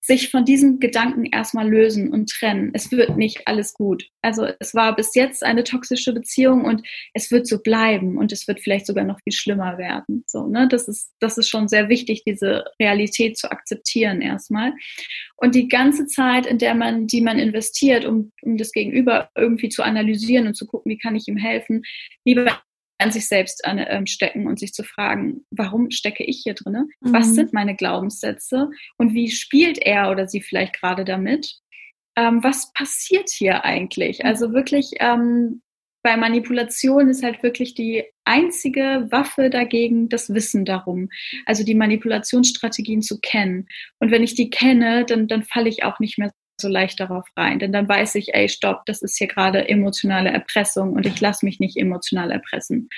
[0.06, 2.72] sich von diesem Gedanken erstmal lösen und trennen.
[2.74, 4.10] Es wird nicht alles gut.
[4.22, 8.46] Also es war bis jetzt eine toxische Beziehung und es wird so bleiben und es
[8.46, 10.26] wird vielleicht sogar noch viel schlimmer werden.
[10.28, 10.68] So, ne?
[10.68, 14.74] Das ist, das ist schon sehr wichtig, diese Realität zu akzeptieren erstmal.
[15.38, 19.70] Und die ganze Zeit, in der man, die man investiert, um, um das Gegenüber irgendwie
[19.70, 21.84] zu analysieren und zu gucken, wie kann ich ihm helfen,
[22.26, 22.62] lieber
[22.98, 26.90] an sich selbst an, ähm, stecken und sich zu fragen, warum stecke ich hier drin?
[27.02, 27.14] Mhm.
[27.14, 31.60] Was sind meine Glaubenssätze und wie spielt er oder sie vielleicht gerade damit?
[32.16, 34.24] Ähm, was passiert hier eigentlich?
[34.24, 35.62] Also wirklich ähm,
[36.04, 41.10] bei Manipulation ist halt wirklich die einzige Waffe dagegen das Wissen darum.
[41.46, 43.68] Also die Manipulationsstrategien zu kennen.
[44.00, 46.32] Und wenn ich die kenne, dann, dann falle ich auch nicht mehr
[46.64, 47.60] so leicht darauf rein.
[47.60, 51.46] Denn dann weiß ich, ey, stopp, das ist hier gerade emotionale Erpressung und ich lasse
[51.46, 52.90] mich nicht emotional erpressen.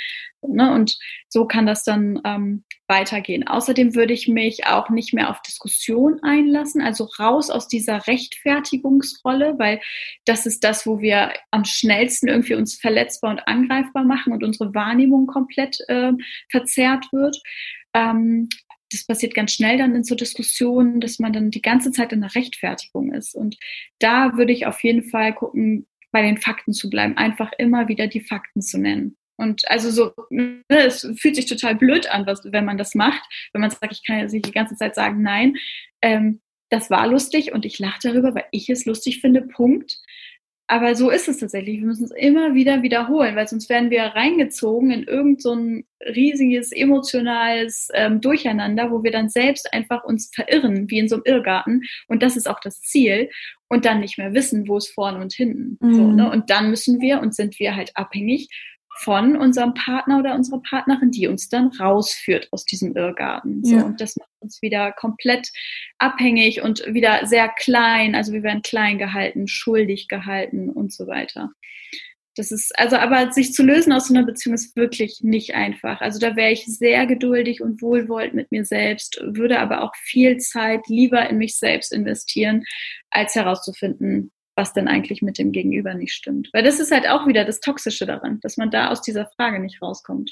[0.42, 0.72] Ne?
[0.72, 0.98] Und
[1.28, 3.48] so kann das dann ähm, weitergehen.
[3.48, 9.56] Außerdem würde ich mich auch nicht mehr auf Diskussion einlassen, also raus aus dieser Rechtfertigungsrolle,
[9.58, 9.82] weil
[10.26, 14.74] das ist das, wo wir am schnellsten irgendwie uns verletzbar und angreifbar machen und unsere
[14.74, 16.12] Wahrnehmung komplett äh,
[16.50, 17.38] verzerrt wird.
[17.94, 18.50] Ähm,
[18.92, 22.22] das passiert ganz schnell dann in so Diskussionen, dass man dann die ganze Zeit in
[22.22, 23.36] der Rechtfertigung ist.
[23.36, 23.58] Und
[24.00, 28.08] da würde ich auf jeden Fall gucken, bei den Fakten zu bleiben, einfach immer wieder
[28.08, 29.18] die Fakten zu nennen.
[29.38, 33.22] Und also so, ne, es fühlt sich total blöd an, was, wenn man das macht,
[33.52, 35.58] wenn man sagt, ich kann ja nicht die ganze Zeit sagen, nein,
[36.02, 40.00] ähm, das war lustig und ich lache darüber, weil ich es lustig finde, Punkt.
[40.68, 41.80] Aber so ist es tatsächlich.
[41.80, 45.86] Wir müssen es immer wieder wiederholen, weil sonst werden wir reingezogen in irgend so ein
[46.02, 51.24] riesiges emotionales ähm, Durcheinander, wo wir dann selbst einfach uns verirren, wie in so einem
[51.26, 51.84] Irrgarten.
[52.08, 53.30] Und das ist auch das Ziel.
[53.68, 55.78] Und dann nicht mehr wissen, wo es vorne und hinten.
[55.82, 55.94] Mhm.
[55.94, 56.32] So, ne?
[56.32, 58.48] Und dann müssen wir und sind wir halt abhängig
[58.98, 63.64] von unserem Partner oder unserer Partnerin, die uns dann rausführt aus diesem Irrgarten.
[63.64, 63.84] So, ja.
[63.84, 65.52] Und das macht uns wieder komplett
[65.98, 68.16] abhängig und wieder sehr klein.
[68.16, 71.52] Also wir werden klein gehalten, schuldig gehalten und so weiter.
[72.38, 76.02] Das ist, also, aber sich zu lösen aus so einer Beziehung ist wirklich nicht einfach.
[76.02, 80.38] Also da wäre ich sehr geduldig und wohlwollend mit mir selbst, würde aber auch viel
[80.38, 82.66] Zeit lieber in mich selbst investieren,
[83.10, 86.50] als herauszufinden, was denn eigentlich mit dem Gegenüber nicht stimmt.
[86.54, 89.60] Weil das ist halt auch wieder das Toxische daran, dass man da aus dieser Frage
[89.60, 90.32] nicht rauskommt.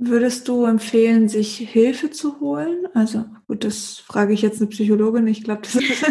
[0.00, 2.86] Würdest du empfehlen, sich Hilfe zu holen?
[2.94, 5.26] Also gut, das frage ich jetzt eine Psychologin.
[5.26, 6.04] Ich glaube, das ist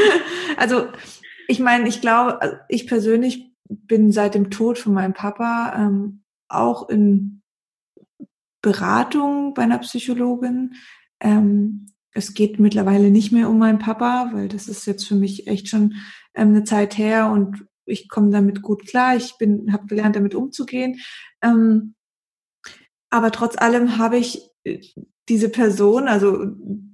[0.56, 0.86] also
[1.48, 6.22] ich meine, ich glaube, also ich persönlich bin seit dem Tod von meinem Papa ähm,
[6.48, 7.42] auch in
[8.62, 10.74] Beratung bei einer Psychologin.
[11.20, 15.48] Ähm, es geht mittlerweile nicht mehr um meinen Papa, weil das ist jetzt für mich
[15.48, 15.94] echt schon
[16.34, 19.16] ähm, eine Zeit her und ich komme damit gut klar.
[19.16, 21.00] Ich bin, habe gelernt, damit umzugehen.
[21.42, 21.94] Ähm,
[23.10, 24.80] aber trotz allem habe ich äh,
[25.28, 26.46] diese Person, also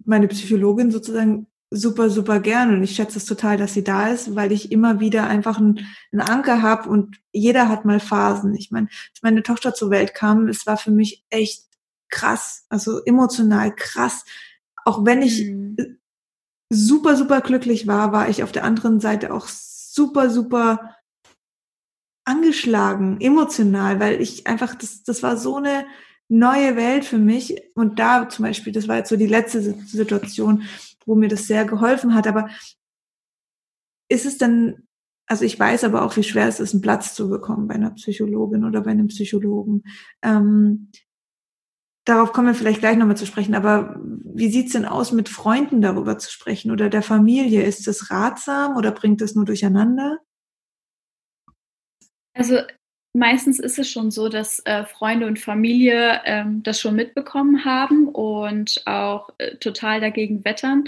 [0.04, 4.34] meine Psychologin sozusagen, super, super gern und ich schätze es total, dass sie da ist,
[4.34, 8.56] weil ich immer wieder einfach einen, einen Anker habe und jeder hat mal Phasen.
[8.56, 11.66] Ich meine, als meine Tochter zur Welt kam, es war für mich echt
[12.08, 14.24] krass, also emotional krass.
[14.84, 15.99] Auch wenn ich mhm
[16.70, 20.96] super, super glücklich war, war ich auf der anderen Seite auch super, super
[22.24, 25.84] angeschlagen, emotional, weil ich einfach, das, das war so eine
[26.28, 27.60] neue Welt für mich.
[27.74, 30.62] Und da zum Beispiel, das war jetzt so die letzte Situation,
[31.04, 32.28] wo mir das sehr geholfen hat.
[32.28, 32.48] Aber
[34.08, 34.84] ist es dann,
[35.26, 37.90] also ich weiß aber auch, wie schwer es ist, einen Platz zu bekommen bei einer
[37.90, 39.82] Psychologin oder bei einem Psychologen.
[40.22, 40.90] Ähm,
[42.04, 43.96] darauf kommen wir vielleicht gleich nochmal zu sprechen, aber
[44.34, 47.62] wie sieht's denn aus, mit Freunden darüber zu sprechen oder der Familie?
[47.62, 50.18] Ist das ratsam oder bringt das nur durcheinander?
[52.34, 52.58] Also
[53.12, 58.08] meistens ist es schon so, dass äh, Freunde und Familie ähm, das schon mitbekommen haben
[58.08, 60.84] und auch äh, total dagegen wettern.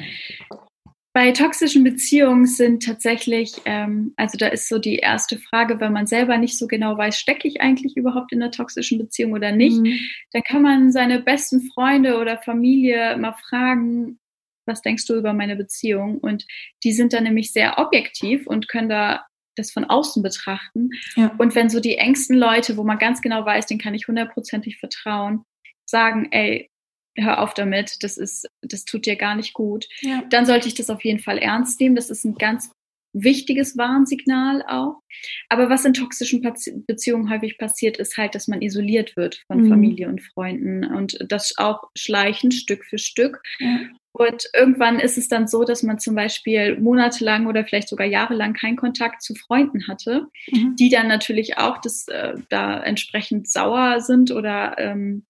[1.15, 6.07] Bei toxischen Beziehungen sind tatsächlich, ähm, also da ist so die erste Frage, wenn man
[6.07, 9.79] selber nicht so genau weiß, stecke ich eigentlich überhaupt in einer toxischen Beziehung oder nicht,
[9.79, 9.99] mhm.
[10.33, 14.19] dann kann man seine besten Freunde oder Familie mal fragen,
[14.65, 16.19] was denkst du über meine Beziehung?
[16.19, 16.47] Und
[16.83, 20.91] die sind dann nämlich sehr objektiv und können da das von außen betrachten.
[21.15, 21.35] Ja.
[21.37, 24.79] Und wenn so die engsten Leute, wo man ganz genau weiß, denen kann ich hundertprozentig
[24.79, 25.45] vertrauen,
[25.85, 26.71] sagen, ey,
[27.17, 30.23] hör auf damit, das ist, das tut dir gar nicht gut, ja.
[30.31, 31.97] dann sollte ich das auf jeden Fall ernst nehmen.
[31.97, 32.71] Das ist ein ganz
[33.13, 35.03] wichtiges Warnsignal auch.
[35.49, 36.43] Aber was in toxischen
[36.87, 39.69] Beziehungen häufig passiert, ist halt, dass man isoliert wird von mhm.
[39.69, 43.43] Familie und Freunden und das auch schleichend Stück für Stück.
[43.59, 43.81] Ja.
[44.15, 48.53] Und irgendwann ist es dann so, dass man zum Beispiel monatelang oder vielleicht sogar jahrelang
[48.53, 50.77] keinen Kontakt zu Freunden hatte, mhm.
[50.77, 55.25] die dann natürlich auch das, äh, da entsprechend sauer sind oder ähm,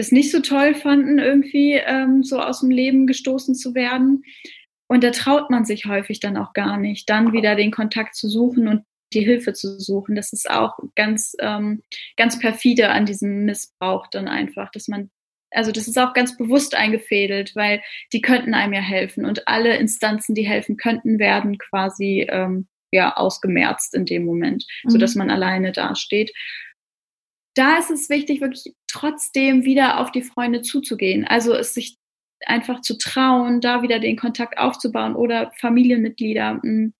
[0.00, 4.24] das nicht so toll fanden, irgendwie ähm, so aus dem Leben gestoßen zu werden.
[4.88, 8.28] Und da traut man sich häufig dann auch gar nicht, dann wieder den Kontakt zu
[8.28, 8.82] suchen und
[9.12, 10.14] die Hilfe zu suchen.
[10.14, 11.82] Das ist auch ganz, ähm,
[12.16, 15.10] ganz perfide an diesem Missbrauch dann einfach, dass man,
[15.50, 17.82] also das ist auch ganz bewusst eingefädelt, weil
[18.14, 23.16] die könnten einem ja helfen und alle Instanzen, die helfen könnten, werden quasi ähm, ja
[23.16, 24.90] ausgemerzt in dem Moment, mhm.
[24.90, 26.32] so dass man alleine dasteht
[27.54, 31.26] da ist es wichtig, wirklich trotzdem wieder auf die Freunde zuzugehen.
[31.26, 31.96] Also es sich
[32.46, 36.60] einfach zu trauen, da wieder den Kontakt aufzubauen oder Familienmitglieder.
[36.62, 36.94] Hm,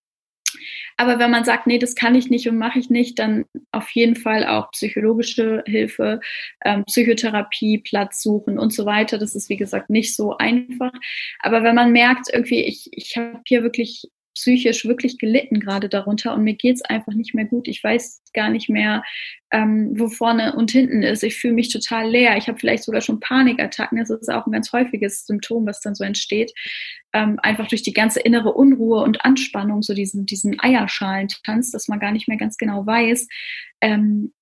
[0.97, 3.91] Aber wenn man sagt, nee, das kann ich nicht und mache ich nicht, dann auf
[3.91, 6.21] jeden Fall auch psychologische Hilfe,
[6.65, 9.19] ähm, Psychotherapie, Platz suchen und so weiter.
[9.19, 10.93] Das ist, wie gesagt, nicht so einfach.
[11.41, 14.09] Aber wenn man merkt, irgendwie, ich, ich habe hier wirklich
[14.41, 17.69] psychisch wirklich gelitten gerade darunter und mir geht's einfach nicht mehr gut.
[17.69, 19.03] Ich weiß gar nicht mehr,
[19.53, 21.23] ähm, wo vorne und hinten ist.
[21.23, 22.39] Ich fühle mich total leer.
[22.39, 23.99] Ich habe vielleicht sogar schon Panikattacken.
[23.99, 26.53] Das ist auch ein ganz häufiges Symptom, was dann so entsteht.
[27.13, 32.01] Ähm, einfach durch die ganze innere Unruhe und Anspannung, so diesen, diesen Eierschalentanz, dass man
[32.01, 33.29] gar nicht mehr ganz genau weiß,
[33.83, 34.33] ähm,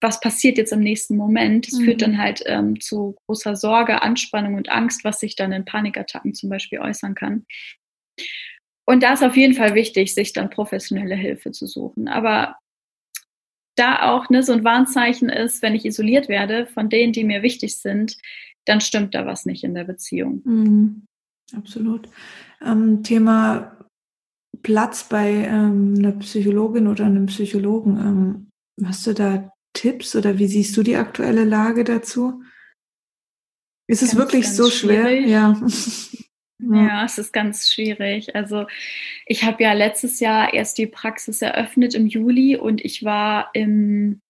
[0.00, 1.66] was passiert jetzt im nächsten Moment.
[1.66, 1.84] Das mhm.
[1.84, 6.34] führt dann halt ähm, zu großer Sorge, Anspannung und Angst, was sich dann in Panikattacken
[6.34, 7.46] zum Beispiel äußern kann.
[8.86, 12.08] Und da ist auf jeden Fall wichtig, sich dann professionelle Hilfe zu suchen.
[12.08, 12.56] Aber
[13.76, 17.42] da auch ne, so ein Warnzeichen ist, wenn ich isoliert werde von denen, die mir
[17.42, 18.16] wichtig sind,
[18.64, 20.42] dann stimmt da was nicht in der Beziehung.
[20.44, 21.06] Mhm.
[21.54, 22.08] Absolut.
[22.64, 23.76] Ähm, Thema
[24.62, 28.50] Platz bei ähm, einer Psychologin oder einem Psychologen.
[28.78, 32.42] Ähm, hast du da Tipps oder wie siehst du die aktuelle Lage dazu?
[33.88, 35.04] Ist es ganz, wirklich ganz so schwer?
[35.04, 35.28] Schwierig.
[35.28, 35.60] Ja.
[36.58, 38.34] Ja, es ist ganz schwierig.
[38.34, 38.66] Also
[39.26, 44.20] ich habe ja letztes Jahr erst die Praxis eröffnet im Juli und ich war im,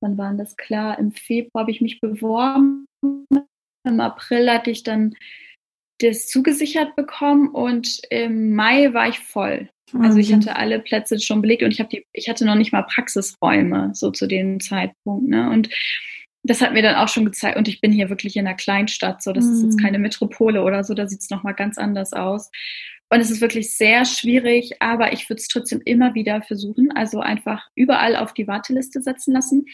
[0.00, 0.98] wann war das klar?
[0.98, 2.86] Im Februar habe ich mich beworben.
[3.84, 5.14] Im April hatte ich dann
[5.98, 9.68] das zugesichert bekommen und im Mai war ich voll.
[9.98, 12.72] Also ich hatte alle Plätze schon belegt und ich habe die, ich hatte noch nicht
[12.72, 15.28] mal Praxisräume so zu dem Zeitpunkt.
[15.28, 15.50] Ne?
[15.50, 15.68] Und
[16.42, 19.22] das hat mir dann auch schon gezeigt, und ich bin hier wirklich in einer Kleinstadt,
[19.22, 19.52] so das mhm.
[19.52, 19.82] ist jetzt mhm.
[19.82, 22.50] keine Metropole oder so, da sieht es nochmal ganz anders aus.
[23.12, 26.90] Und es ist wirklich sehr schwierig, aber ich würde es trotzdem immer wieder versuchen.
[26.92, 29.66] Also einfach überall auf die Warteliste setzen lassen.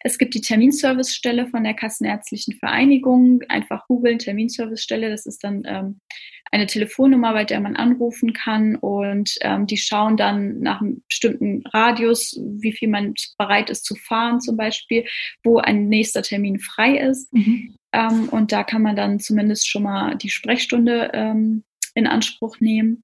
[0.00, 3.42] Es gibt die Terminservicestelle von der Kassenärztlichen Vereinigung.
[3.50, 5.10] Einfach googeln, Terminservicestelle.
[5.10, 6.00] Das ist dann ähm,
[6.50, 8.76] eine Telefonnummer, bei der man anrufen kann.
[8.76, 13.94] Und ähm, die schauen dann nach einem bestimmten Radius, wie viel man bereit ist zu
[13.94, 15.04] fahren zum Beispiel,
[15.44, 17.30] wo ein nächster Termin frei ist.
[17.34, 17.74] Mhm.
[17.92, 21.62] Ähm, und da kann man dann zumindest schon mal die Sprechstunde ähm,
[21.96, 23.02] in Anspruch nehmen.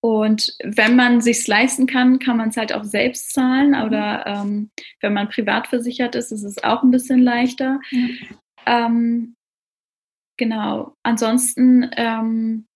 [0.00, 3.70] Und wenn man sich leisten kann, kann man es halt auch selbst zahlen.
[3.70, 3.82] Mhm.
[3.82, 7.80] Oder ähm, wenn man privat versichert ist, ist es auch ein bisschen leichter.
[7.90, 8.18] Mhm.
[8.66, 9.36] Ähm,
[10.36, 10.96] genau.
[11.02, 12.66] Ansonsten ähm,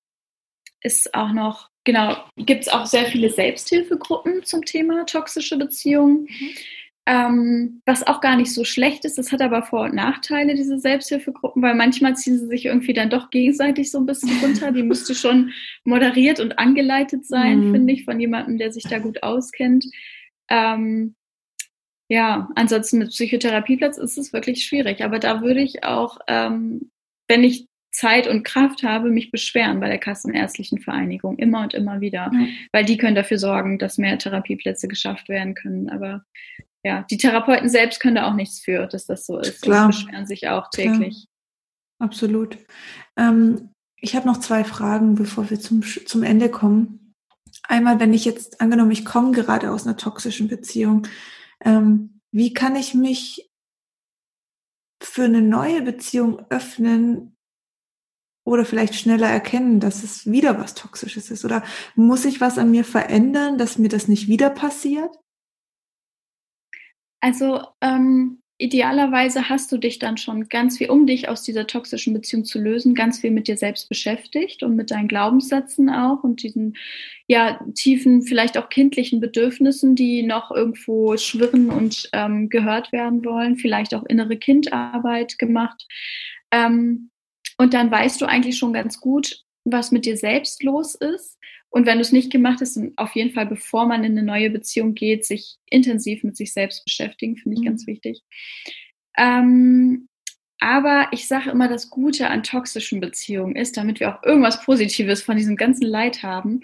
[0.83, 6.23] ist auch noch, genau, gibt es auch sehr viele Selbsthilfegruppen zum Thema toxische Beziehungen.
[6.23, 6.51] Mhm.
[7.11, 10.79] Ähm, was auch gar nicht so schlecht ist, das hat aber Vor- und Nachteile, diese
[10.79, 14.71] Selbsthilfegruppen, weil manchmal ziehen sie sich irgendwie dann doch gegenseitig so ein bisschen runter.
[14.71, 15.51] Die müsste schon
[15.83, 17.73] moderiert und angeleitet sein, mhm.
[17.73, 19.87] finde ich, von jemandem, der sich da gut auskennt.
[20.49, 21.17] Ähm,
[22.09, 25.03] ja, ansonsten mit Psychotherapieplatz ist es wirklich schwierig.
[25.03, 26.93] Aber da würde ich auch, ähm,
[27.27, 32.01] wenn ich Zeit und Kraft habe, mich beschweren bei der Kassenärztlichen Vereinigung immer und immer
[32.01, 32.51] wieder, mhm.
[32.71, 35.89] weil die können dafür sorgen, dass mehr Therapieplätze geschafft werden können.
[35.89, 36.25] Aber
[36.83, 39.63] ja, die Therapeuten selbst können da auch nichts für, dass das so ist.
[39.63, 39.89] Klar.
[39.89, 41.27] Die beschweren sich auch täglich.
[41.27, 42.09] Klar.
[42.09, 42.59] Absolut.
[43.17, 47.15] Ähm, ich habe noch zwei Fragen, bevor wir zum, zum Ende kommen.
[47.65, 51.07] Einmal, wenn ich jetzt angenommen, ich komme gerade aus einer toxischen Beziehung,
[51.63, 53.51] ähm, wie kann ich mich
[55.03, 57.37] für eine neue Beziehung öffnen
[58.45, 61.45] oder vielleicht schneller erkennen, dass es wieder was Toxisches ist?
[61.45, 61.63] Oder
[61.95, 65.15] muss ich was an mir verändern, dass mir das nicht wieder passiert?
[67.21, 72.13] Also ähm, idealerweise hast du dich dann schon ganz viel, um dich aus dieser toxischen
[72.13, 76.43] Beziehung zu lösen, ganz viel mit dir selbst beschäftigt und mit deinen Glaubenssätzen auch und
[76.43, 76.77] diesen
[77.27, 83.57] ja tiefen, vielleicht auch kindlichen Bedürfnissen, die noch irgendwo schwirren und ähm, gehört werden wollen,
[83.57, 85.87] vielleicht auch innere Kindarbeit gemacht.
[86.51, 87.11] Ähm,
[87.57, 91.40] und dann weißt du eigentlich schon ganz gut, was mit dir selbst los ist
[91.71, 94.25] und wenn du es nicht gemacht hast, dann auf jeden Fall, bevor man in eine
[94.25, 97.67] neue Beziehung geht, sich intensiv mit sich selbst beschäftigen, finde ich mhm.
[97.67, 98.23] ganz wichtig.
[99.17, 100.09] Ähm,
[100.59, 105.23] aber ich sage immer, das Gute an toxischen Beziehungen ist, damit wir auch irgendwas Positives
[105.23, 106.61] von diesem ganzen Leid haben,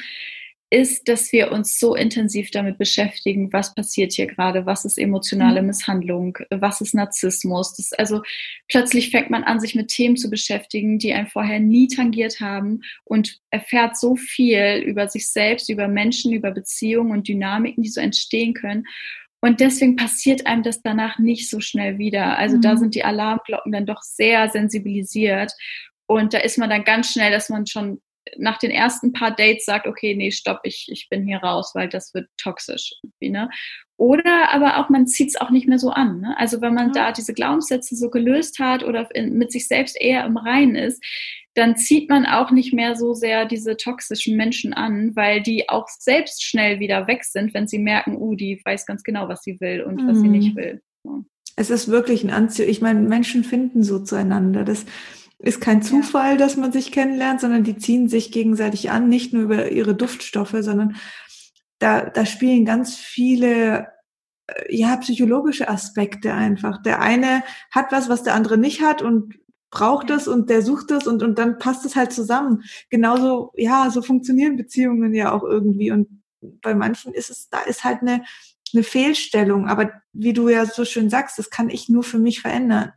[0.71, 5.61] ist, dass wir uns so intensiv damit beschäftigen, was passiert hier gerade, was ist emotionale
[5.61, 5.69] mhm.
[5.69, 7.75] Misshandlung, was ist Narzissmus.
[7.77, 8.23] Das, also
[8.69, 12.81] plötzlich fängt man an, sich mit Themen zu beschäftigen, die einen vorher nie tangiert haben
[13.05, 18.01] und erfährt so viel über sich selbst, über Menschen, über Beziehungen und Dynamiken, die so
[18.01, 18.85] entstehen können.
[19.41, 22.37] Und deswegen passiert einem das danach nicht so schnell wieder.
[22.39, 22.63] Also mhm.
[22.63, 25.53] da sind die Alarmglocken dann doch sehr sensibilisiert.
[26.07, 28.01] Und da ist man dann ganz schnell, dass man schon
[28.39, 31.89] nach den ersten paar Dates sagt, okay, nee, stopp, ich, ich bin hier raus, weil
[31.89, 32.93] das wird toxisch.
[33.21, 33.49] Ne?
[33.97, 36.21] Oder aber auch, man zieht es auch nicht mehr so an.
[36.21, 36.35] Ne?
[36.39, 36.93] Also wenn man ja.
[36.93, 41.03] da diese Glaubenssätze so gelöst hat oder in, mit sich selbst eher im Reinen ist,
[41.55, 45.89] dann zieht man auch nicht mehr so sehr diese toxischen Menschen an, weil die auch
[45.89, 49.59] selbst schnell wieder weg sind, wenn sie merken, uh, die weiß ganz genau, was sie
[49.61, 50.09] will und mhm.
[50.09, 50.59] was sie nicht mhm.
[50.59, 50.83] will.
[51.03, 51.25] So.
[51.57, 52.69] Es ist wirklich ein Anziehung.
[52.69, 54.65] Ich meine, Menschen finden so zueinander.
[54.65, 54.85] Das
[55.39, 56.37] ist kein Zufall, ja.
[56.37, 60.57] dass man sich kennenlernt, sondern die ziehen sich gegenseitig an, nicht nur über ihre Duftstoffe,
[60.61, 60.97] sondern
[61.79, 63.89] da, da spielen ganz viele
[64.47, 66.83] äh, ja, psychologische Aspekte einfach.
[66.83, 69.35] Der eine hat was, was der andere nicht hat und
[69.71, 72.63] braucht es und der sucht es und, und dann passt es halt zusammen.
[72.89, 75.91] Genauso, ja, so funktionieren Beziehungen ja auch irgendwie.
[75.91, 78.25] Und bei manchen ist es, da ist halt eine,
[78.73, 79.69] eine Fehlstellung.
[79.69, 82.93] Aber wie du ja so schön sagst, das kann ich nur für mich verändern.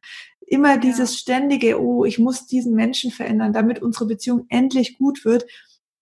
[0.50, 5.46] Immer dieses ständige, oh, ich muss diesen Menschen verändern, damit unsere Beziehung endlich gut wird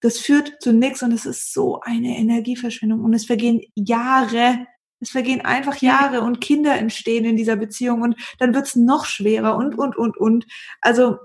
[0.01, 4.67] das führt zu nichts und es ist so eine Energieverschwendung und es vergehen Jahre,
[4.99, 9.05] es vergehen einfach Jahre und Kinder entstehen in dieser Beziehung und dann wird es noch
[9.05, 10.45] schwerer und, und, und, und.
[10.81, 11.17] Also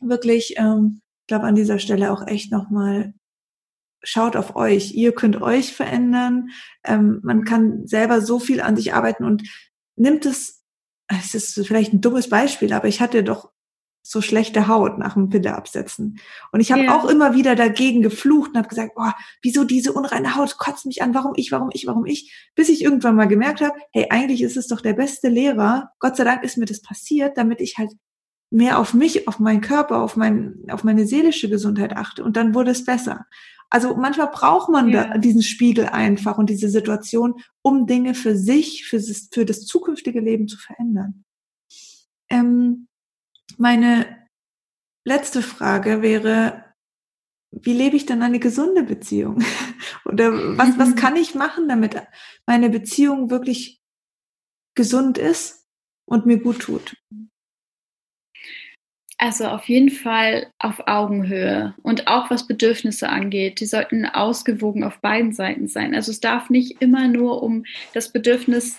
[0.00, 3.14] wirklich, ähm, ich glaube an dieser Stelle auch echt nochmal,
[4.02, 4.94] schaut auf euch.
[4.94, 6.48] Ihr könnt euch verändern.
[6.84, 9.42] Ähm, man kann selber so viel an sich arbeiten und
[9.96, 10.57] nimmt es,
[11.08, 13.50] es ist vielleicht ein dummes Beispiel, aber ich hatte doch
[14.02, 16.18] so schlechte Haut nach dem Pille absetzen.
[16.50, 16.96] Und ich habe ja.
[16.96, 19.10] auch immer wieder dagegen geflucht und habe gesagt, oh,
[19.42, 22.82] wieso diese unreine Haut kotzt mich an, warum ich, warum ich, warum ich, bis ich
[22.82, 25.90] irgendwann mal gemerkt habe, hey, eigentlich ist es doch der beste Lehrer.
[25.98, 27.90] Gott sei Dank ist mir das passiert, damit ich halt
[28.50, 32.54] mehr auf mich, auf meinen Körper, auf mein, auf meine seelische Gesundheit achte und dann
[32.54, 33.26] wurde es besser.
[33.70, 35.04] Also manchmal braucht man ja.
[35.04, 39.66] da diesen Spiegel einfach und diese Situation, um Dinge für sich, für das, für das
[39.66, 41.24] zukünftige Leben zu verändern.
[42.30, 42.88] Ähm,
[43.58, 44.28] meine
[45.04, 46.64] letzte Frage wäre,
[47.50, 49.42] wie lebe ich dann eine gesunde Beziehung?
[50.04, 52.02] Oder was, was kann ich machen, damit
[52.46, 53.80] meine Beziehung wirklich
[54.74, 55.66] gesund ist
[56.06, 56.96] und mir gut tut?
[59.18, 63.60] Also auf jeden Fall auf Augenhöhe und auch was Bedürfnisse angeht.
[63.60, 65.94] Die sollten ausgewogen auf beiden Seiten sein.
[65.94, 67.64] Also es darf nicht immer nur um
[67.94, 68.78] das Bedürfnis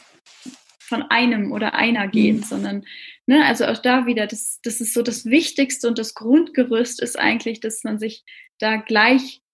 [0.80, 2.44] von einem oder einer gehen, mhm.
[2.44, 2.86] sondern
[3.30, 7.20] Ne, also auch da wieder, das, das ist so das Wichtigste und das Grundgerüst ist
[7.20, 8.24] eigentlich, dass man sich
[8.58, 8.78] da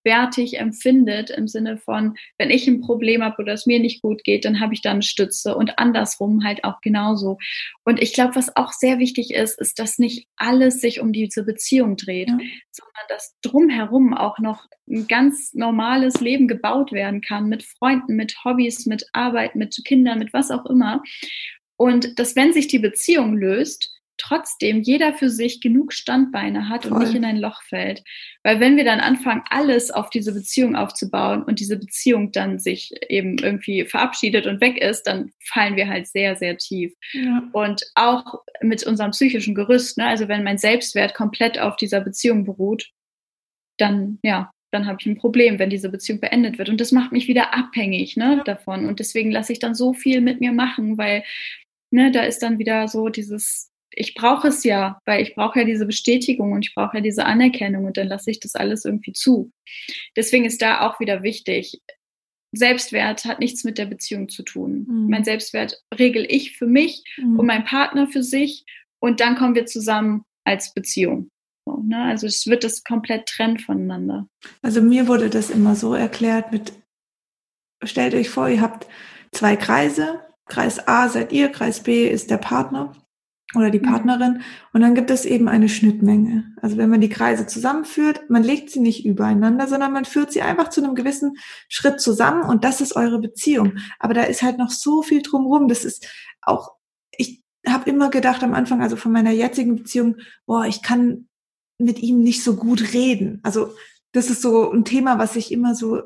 [0.05, 4.23] gleichwertig empfindet im Sinne von, wenn ich ein Problem habe oder es mir nicht gut
[4.23, 7.37] geht, dann habe ich da eine Stütze und andersrum halt auch genauso.
[7.83, 11.43] Und ich glaube, was auch sehr wichtig ist, ist, dass nicht alles sich um diese
[11.43, 12.37] Beziehung dreht, ja.
[12.71, 18.35] sondern dass drumherum auch noch ein ganz normales Leben gebaut werden kann mit Freunden, mit
[18.45, 21.01] Hobbys, mit Arbeit, mit Kindern, mit was auch immer.
[21.77, 26.93] Und dass, wenn sich die Beziehung löst, trotzdem jeder für sich genug Standbeine hat Voll.
[26.93, 28.03] und nicht in ein Loch fällt.
[28.43, 32.93] Weil wenn wir dann anfangen, alles auf diese Beziehung aufzubauen und diese Beziehung dann sich
[33.09, 36.93] eben irgendwie verabschiedet und weg ist, dann fallen wir halt sehr, sehr tief.
[37.13, 37.47] Ja.
[37.51, 40.07] Und auch mit unserem psychischen Gerüst, ne?
[40.07, 42.89] also wenn mein Selbstwert komplett auf dieser Beziehung beruht,
[43.77, 46.69] dann ja, dann habe ich ein Problem, wenn diese Beziehung beendet wird.
[46.69, 48.85] Und das macht mich wieder abhängig ne, davon.
[48.85, 51.23] Und deswegen lasse ich dann so viel mit mir machen, weil
[51.91, 55.65] ne, da ist dann wieder so dieses, ich brauche es ja, weil ich brauche ja
[55.65, 59.13] diese Bestätigung und ich brauche ja diese Anerkennung und dann lasse ich das alles irgendwie
[59.13, 59.51] zu.
[60.15, 61.81] Deswegen ist da auch wieder wichtig,
[62.51, 64.85] Selbstwert hat nichts mit der Beziehung zu tun.
[64.87, 65.09] Mhm.
[65.09, 67.39] Mein Selbstwert regel ich für mich mhm.
[67.39, 68.65] und mein Partner für sich
[68.99, 71.29] und dann kommen wir zusammen als Beziehung.
[71.65, 72.03] So, ne?
[72.03, 74.27] Also es wird das komplett trennt voneinander.
[74.61, 76.71] Also mir wurde das immer so erklärt mit,
[77.83, 78.87] stellt euch vor, ihr habt
[79.31, 82.95] zwei Kreise Kreis A seid ihr, Kreis B ist der Partner
[83.57, 83.89] oder die mhm.
[83.89, 84.41] Partnerin.
[84.73, 86.53] Und dann gibt es eben eine Schnittmenge.
[86.61, 90.41] Also wenn man die Kreise zusammenführt, man legt sie nicht übereinander, sondern man führt sie
[90.41, 91.37] einfach zu einem gewissen
[91.69, 93.77] Schritt zusammen und das ist eure Beziehung.
[93.99, 95.67] Aber da ist halt noch so viel drumherum.
[95.67, 96.07] Das ist
[96.41, 96.71] auch,
[97.11, 101.27] ich habe immer gedacht am Anfang, also von meiner jetzigen Beziehung, boah, ich kann
[101.77, 103.39] mit ihm nicht so gut reden.
[103.43, 103.73] Also
[104.11, 106.01] das ist so ein Thema, was ich immer so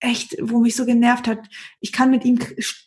[0.00, 1.40] echt, wo mich so genervt hat.
[1.80, 2.38] Ich kann mit ihm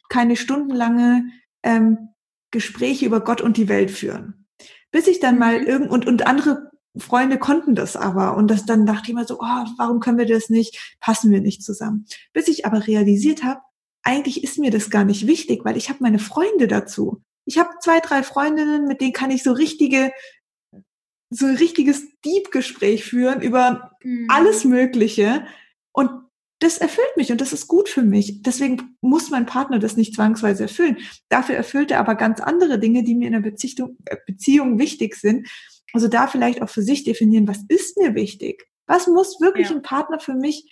[0.09, 1.25] keine stundenlange
[1.63, 2.09] ähm,
[2.53, 4.47] Gespräche über Gott und die Welt führen.
[4.91, 5.67] Bis ich dann mal mhm.
[5.67, 9.39] irgend und, und andere Freunde konnten das aber und das dann dachte ich mir so,
[9.39, 10.95] oh, warum können wir das nicht?
[11.01, 12.05] Passen wir nicht zusammen?
[12.31, 13.59] Bis ich aber realisiert habe,
[14.03, 17.23] eigentlich ist mir das gar nicht wichtig, weil ich habe meine Freunde dazu.
[17.45, 20.11] Ich habe zwei, drei Freundinnen, mit denen kann ich so richtige
[21.35, 24.27] so ein richtiges Deep-Gespräch führen über mhm.
[24.29, 25.45] alles Mögliche.
[25.91, 26.11] Und
[26.63, 28.41] das erfüllt mich und das ist gut für mich.
[28.41, 30.97] Deswegen muss mein Partner das nicht zwangsweise erfüllen.
[31.29, 35.15] Dafür erfüllt er aber ganz andere Dinge, die mir in einer Beziehung, äh, Beziehung wichtig
[35.15, 35.47] sind.
[35.91, 38.65] Also da vielleicht auch für sich definieren, was ist mir wichtig?
[38.87, 39.75] Was muss wirklich ja.
[39.75, 40.71] ein Partner für mich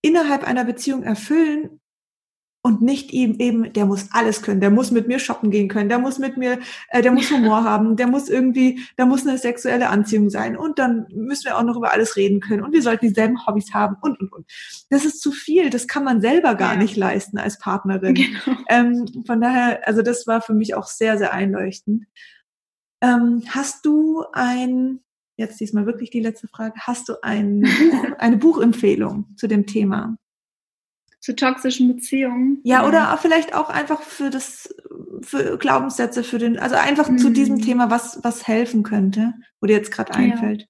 [0.00, 1.81] innerhalb einer Beziehung erfüllen,
[2.62, 5.88] und nicht ihm eben, der muss alles können, der muss mit mir shoppen gehen können,
[5.88, 9.36] der muss mit mir, äh, der muss Humor haben, der muss irgendwie, da muss eine
[9.36, 12.82] sexuelle Anziehung sein und dann müssen wir auch noch über alles reden können und wir
[12.82, 14.46] sollten dieselben Hobbys haben und und und.
[14.90, 16.78] Das ist zu viel, das kann man selber gar ja.
[16.78, 18.14] nicht leisten als Partnerin.
[18.14, 18.58] Genau.
[18.68, 22.04] Ähm, von daher, also das war für mich auch sehr, sehr einleuchtend.
[23.02, 25.00] Ähm, hast du ein,
[25.36, 27.68] jetzt diesmal wirklich die letzte Frage, hast du ein Buch,
[28.18, 30.16] eine Buchempfehlung zu dem Thema?
[31.22, 32.60] Zu toxischen Beziehungen.
[32.64, 34.74] Ja, oder vielleicht auch einfach für das,
[35.22, 37.18] für Glaubenssätze, für den, also einfach mhm.
[37.18, 40.66] zu diesem Thema, was, was helfen könnte, wo dir jetzt gerade einfällt.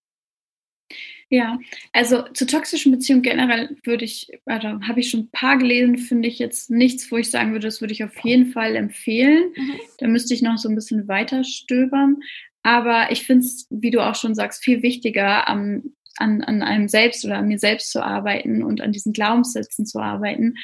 [1.31, 1.39] Ja.
[1.39, 1.59] ja.
[1.95, 6.29] also zu toxischen Beziehungen generell würde ich, also habe ich schon ein paar gelesen, finde
[6.29, 9.53] ich jetzt nichts, wo ich sagen würde, das würde ich auf jeden Fall empfehlen.
[9.57, 9.73] Mhm.
[9.97, 12.19] Da müsste ich noch so ein bisschen weiter stöbern.
[12.63, 16.89] Aber ich finde es, wie du auch schon sagst, viel wichtiger, am an, an einem
[16.89, 20.55] selbst oder an mir selbst zu arbeiten und an diesen Glaubenssätzen zu arbeiten.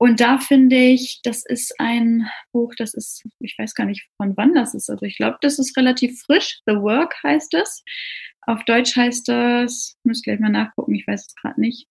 [0.00, 4.36] Und da finde ich, das ist ein Buch, das ist, ich weiß gar nicht von
[4.36, 6.60] wann das ist, also ich glaube, das ist relativ frisch.
[6.66, 7.82] The Work heißt es.
[8.42, 11.88] Auf Deutsch heißt das, muss gleich mal nachgucken, ich weiß es gerade nicht.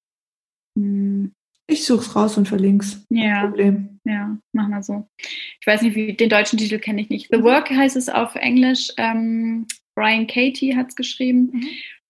[0.78, 1.34] Hm.
[1.70, 3.06] Ich suche es raus und verlinke es.
[3.10, 3.48] Ja.
[3.48, 4.00] Problem.
[4.06, 5.06] Ja, mach mal so.
[5.20, 7.28] Ich weiß nicht, wie den deutschen Titel kenne ich nicht.
[7.30, 8.94] The Work heißt es auf Englisch.
[8.96, 11.50] Ähm, Brian Katie hat es geschrieben.
[11.52, 11.68] Mhm.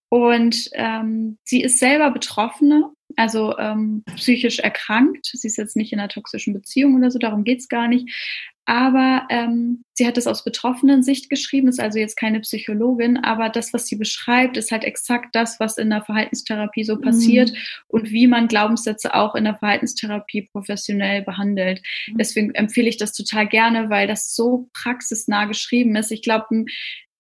[0.10, 5.26] Und ähm, sie ist selber Betroffene, also ähm, psychisch erkrankt.
[5.34, 8.10] Sie ist jetzt nicht in einer toxischen Beziehung oder so, darum geht's gar nicht.
[8.70, 13.48] Aber ähm, sie hat das aus betroffenen Sicht geschrieben, ist also jetzt keine Psychologin, aber
[13.48, 17.58] das, was sie beschreibt, ist halt exakt das, was in der Verhaltenstherapie so passiert mhm.
[17.88, 21.82] und wie man Glaubenssätze auch in der Verhaltenstherapie professionell behandelt.
[22.08, 22.18] Mhm.
[22.18, 26.12] Deswegen empfehle ich das total gerne, weil das so praxisnah geschrieben ist.
[26.12, 26.66] Ich glaube,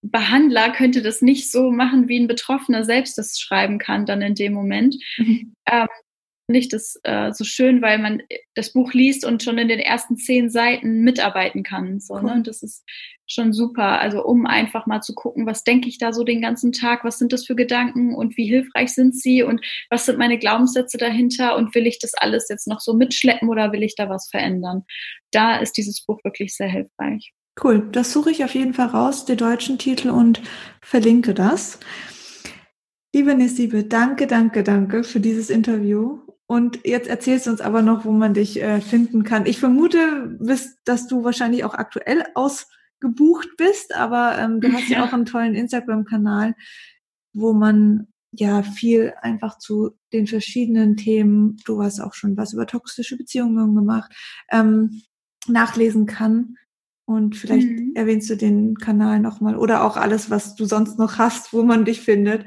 [0.01, 4.35] Behandler könnte das nicht so machen, wie ein Betroffener selbst das schreiben kann, dann in
[4.35, 4.95] dem Moment.
[5.17, 5.53] Mhm.
[5.69, 5.87] Ähm,
[6.49, 8.23] nicht das äh, so schön, weil man
[8.55, 11.99] das Buch liest und schon in den ersten zehn Seiten mitarbeiten kann.
[11.99, 12.21] So, ne?
[12.21, 12.29] cool.
[12.29, 12.35] ne?
[12.35, 12.85] Und das ist
[13.27, 13.99] schon super.
[13.99, 17.19] Also um einfach mal zu gucken, was denke ich da so den ganzen Tag, was
[17.19, 21.57] sind das für Gedanken und wie hilfreich sind sie und was sind meine Glaubenssätze dahinter
[21.57, 24.83] und will ich das alles jetzt noch so mitschleppen oder will ich da was verändern?
[25.31, 27.33] Da ist dieses Buch wirklich sehr hilfreich.
[27.61, 30.41] Cool, das suche ich auf jeden Fall raus, den deutschen Titel und
[30.81, 31.79] verlinke das.
[33.13, 36.19] Liebe Nisibe, danke, danke, danke für dieses Interview.
[36.45, 39.47] Und jetzt erzählst du uns aber noch, wo man dich äh, finden kann.
[39.47, 40.37] Ich vermute,
[40.85, 45.55] dass du wahrscheinlich auch aktuell ausgebucht bist, aber ähm, du hast ja auch einen tollen
[45.55, 46.53] Instagram-Kanal,
[47.33, 52.67] wo man ja viel einfach zu den verschiedenen Themen, du hast auch schon was über
[52.67, 54.11] toxische Beziehungen gemacht,
[54.51, 55.01] ähm,
[55.47, 56.55] nachlesen kann.
[57.07, 57.93] Und vielleicht mhm.
[57.95, 61.85] erwähnst du den Kanal nochmal oder auch alles, was du sonst noch hast, wo man
[61.85, 62.45] dich findet.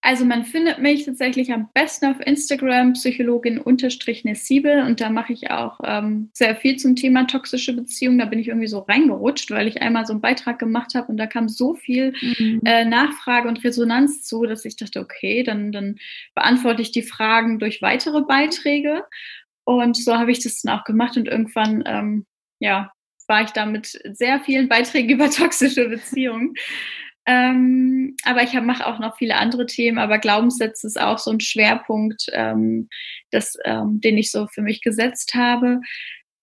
[0.00, 5.80] Also man findet mich tatsächlich am besten auf Instagram, Psychologin-Nessibel und da mache ich auch
[5.82, 8.18] ähm, sehr viel zum Thema toxische Beziehungen.
[8.18, 11.16] Da bin ich irgendwie so reingerutscht, weil ich einmal so einen Beitrag gemacht habe und
[11.16, 12.60] da kam so viel mhm.
[12.64, 15.96] äh, Nachfrage und Resonanz zu, dass ich dachte, okay, dann, dann
[16.36, 19.02] beantworte ich die Fragen durch weitere Beiträge.
[19.64, 22.26] Und so habe ich das dann auch gemacht und irgendwann ähm,
[22.62, 22.92] ja,
[23.28, 26.54] war ich da mit sehr vielen Beiträgen über toxische Beziehungen.
[27.24, 31.38] Ähm, aber ich mache auch noch viele andere Themen, aber Glaubenssätze ist auch so ein
[31.38, 32.88] Schwerpunkt, ähm,
[33.30, 35.80] das, ähm, den ich so für mich gesetzt habe.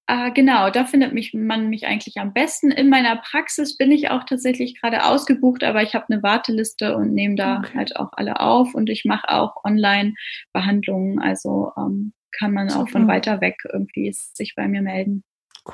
[0.07, 2.71] Äh, genau, da findet mich, man mich eigentlich am besten.
[2.71, 7.13] In meiner Praxis bin ich auch tatsächlich gerade ausgebucht, aber ich habe eine Warteliste und
[7.13, 7.77] nehme da okay.
[7.77, 12.83] halt auch alle auf und ich mache auch Online-Behandlungen, also ähm, kann man Super.
[12.83, 15.23] auch von weiter weg irgendwie sich bei mir melden.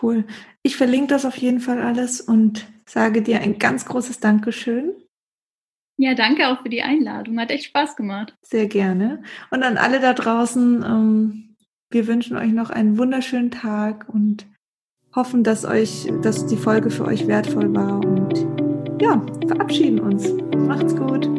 [0.02, 0.26] Cool.
[0.64, 4.94] Ich verlinke das auf jeden Fall alles und sage dir ein ganz großes Dankeschön.
[5.98, 7.40] Ja, danke auch für die Einladung.
[7.40, 8.36] Hat echt Spaß gemacht.
[8.42, 9.24] Sehr gerne.
[9.50, 11.56] Und an alle da draußen, ähm,
[11.90, 14.46] wir wünschen euch noch einen wunderschönen Tag und
[15.16, 18.46] hoffen, dass euch, dass die Folge für euch wertvoll war und
[19.02, 20.34] ja, verabschieden uns.
[20.58, 21.30] Macht's gut.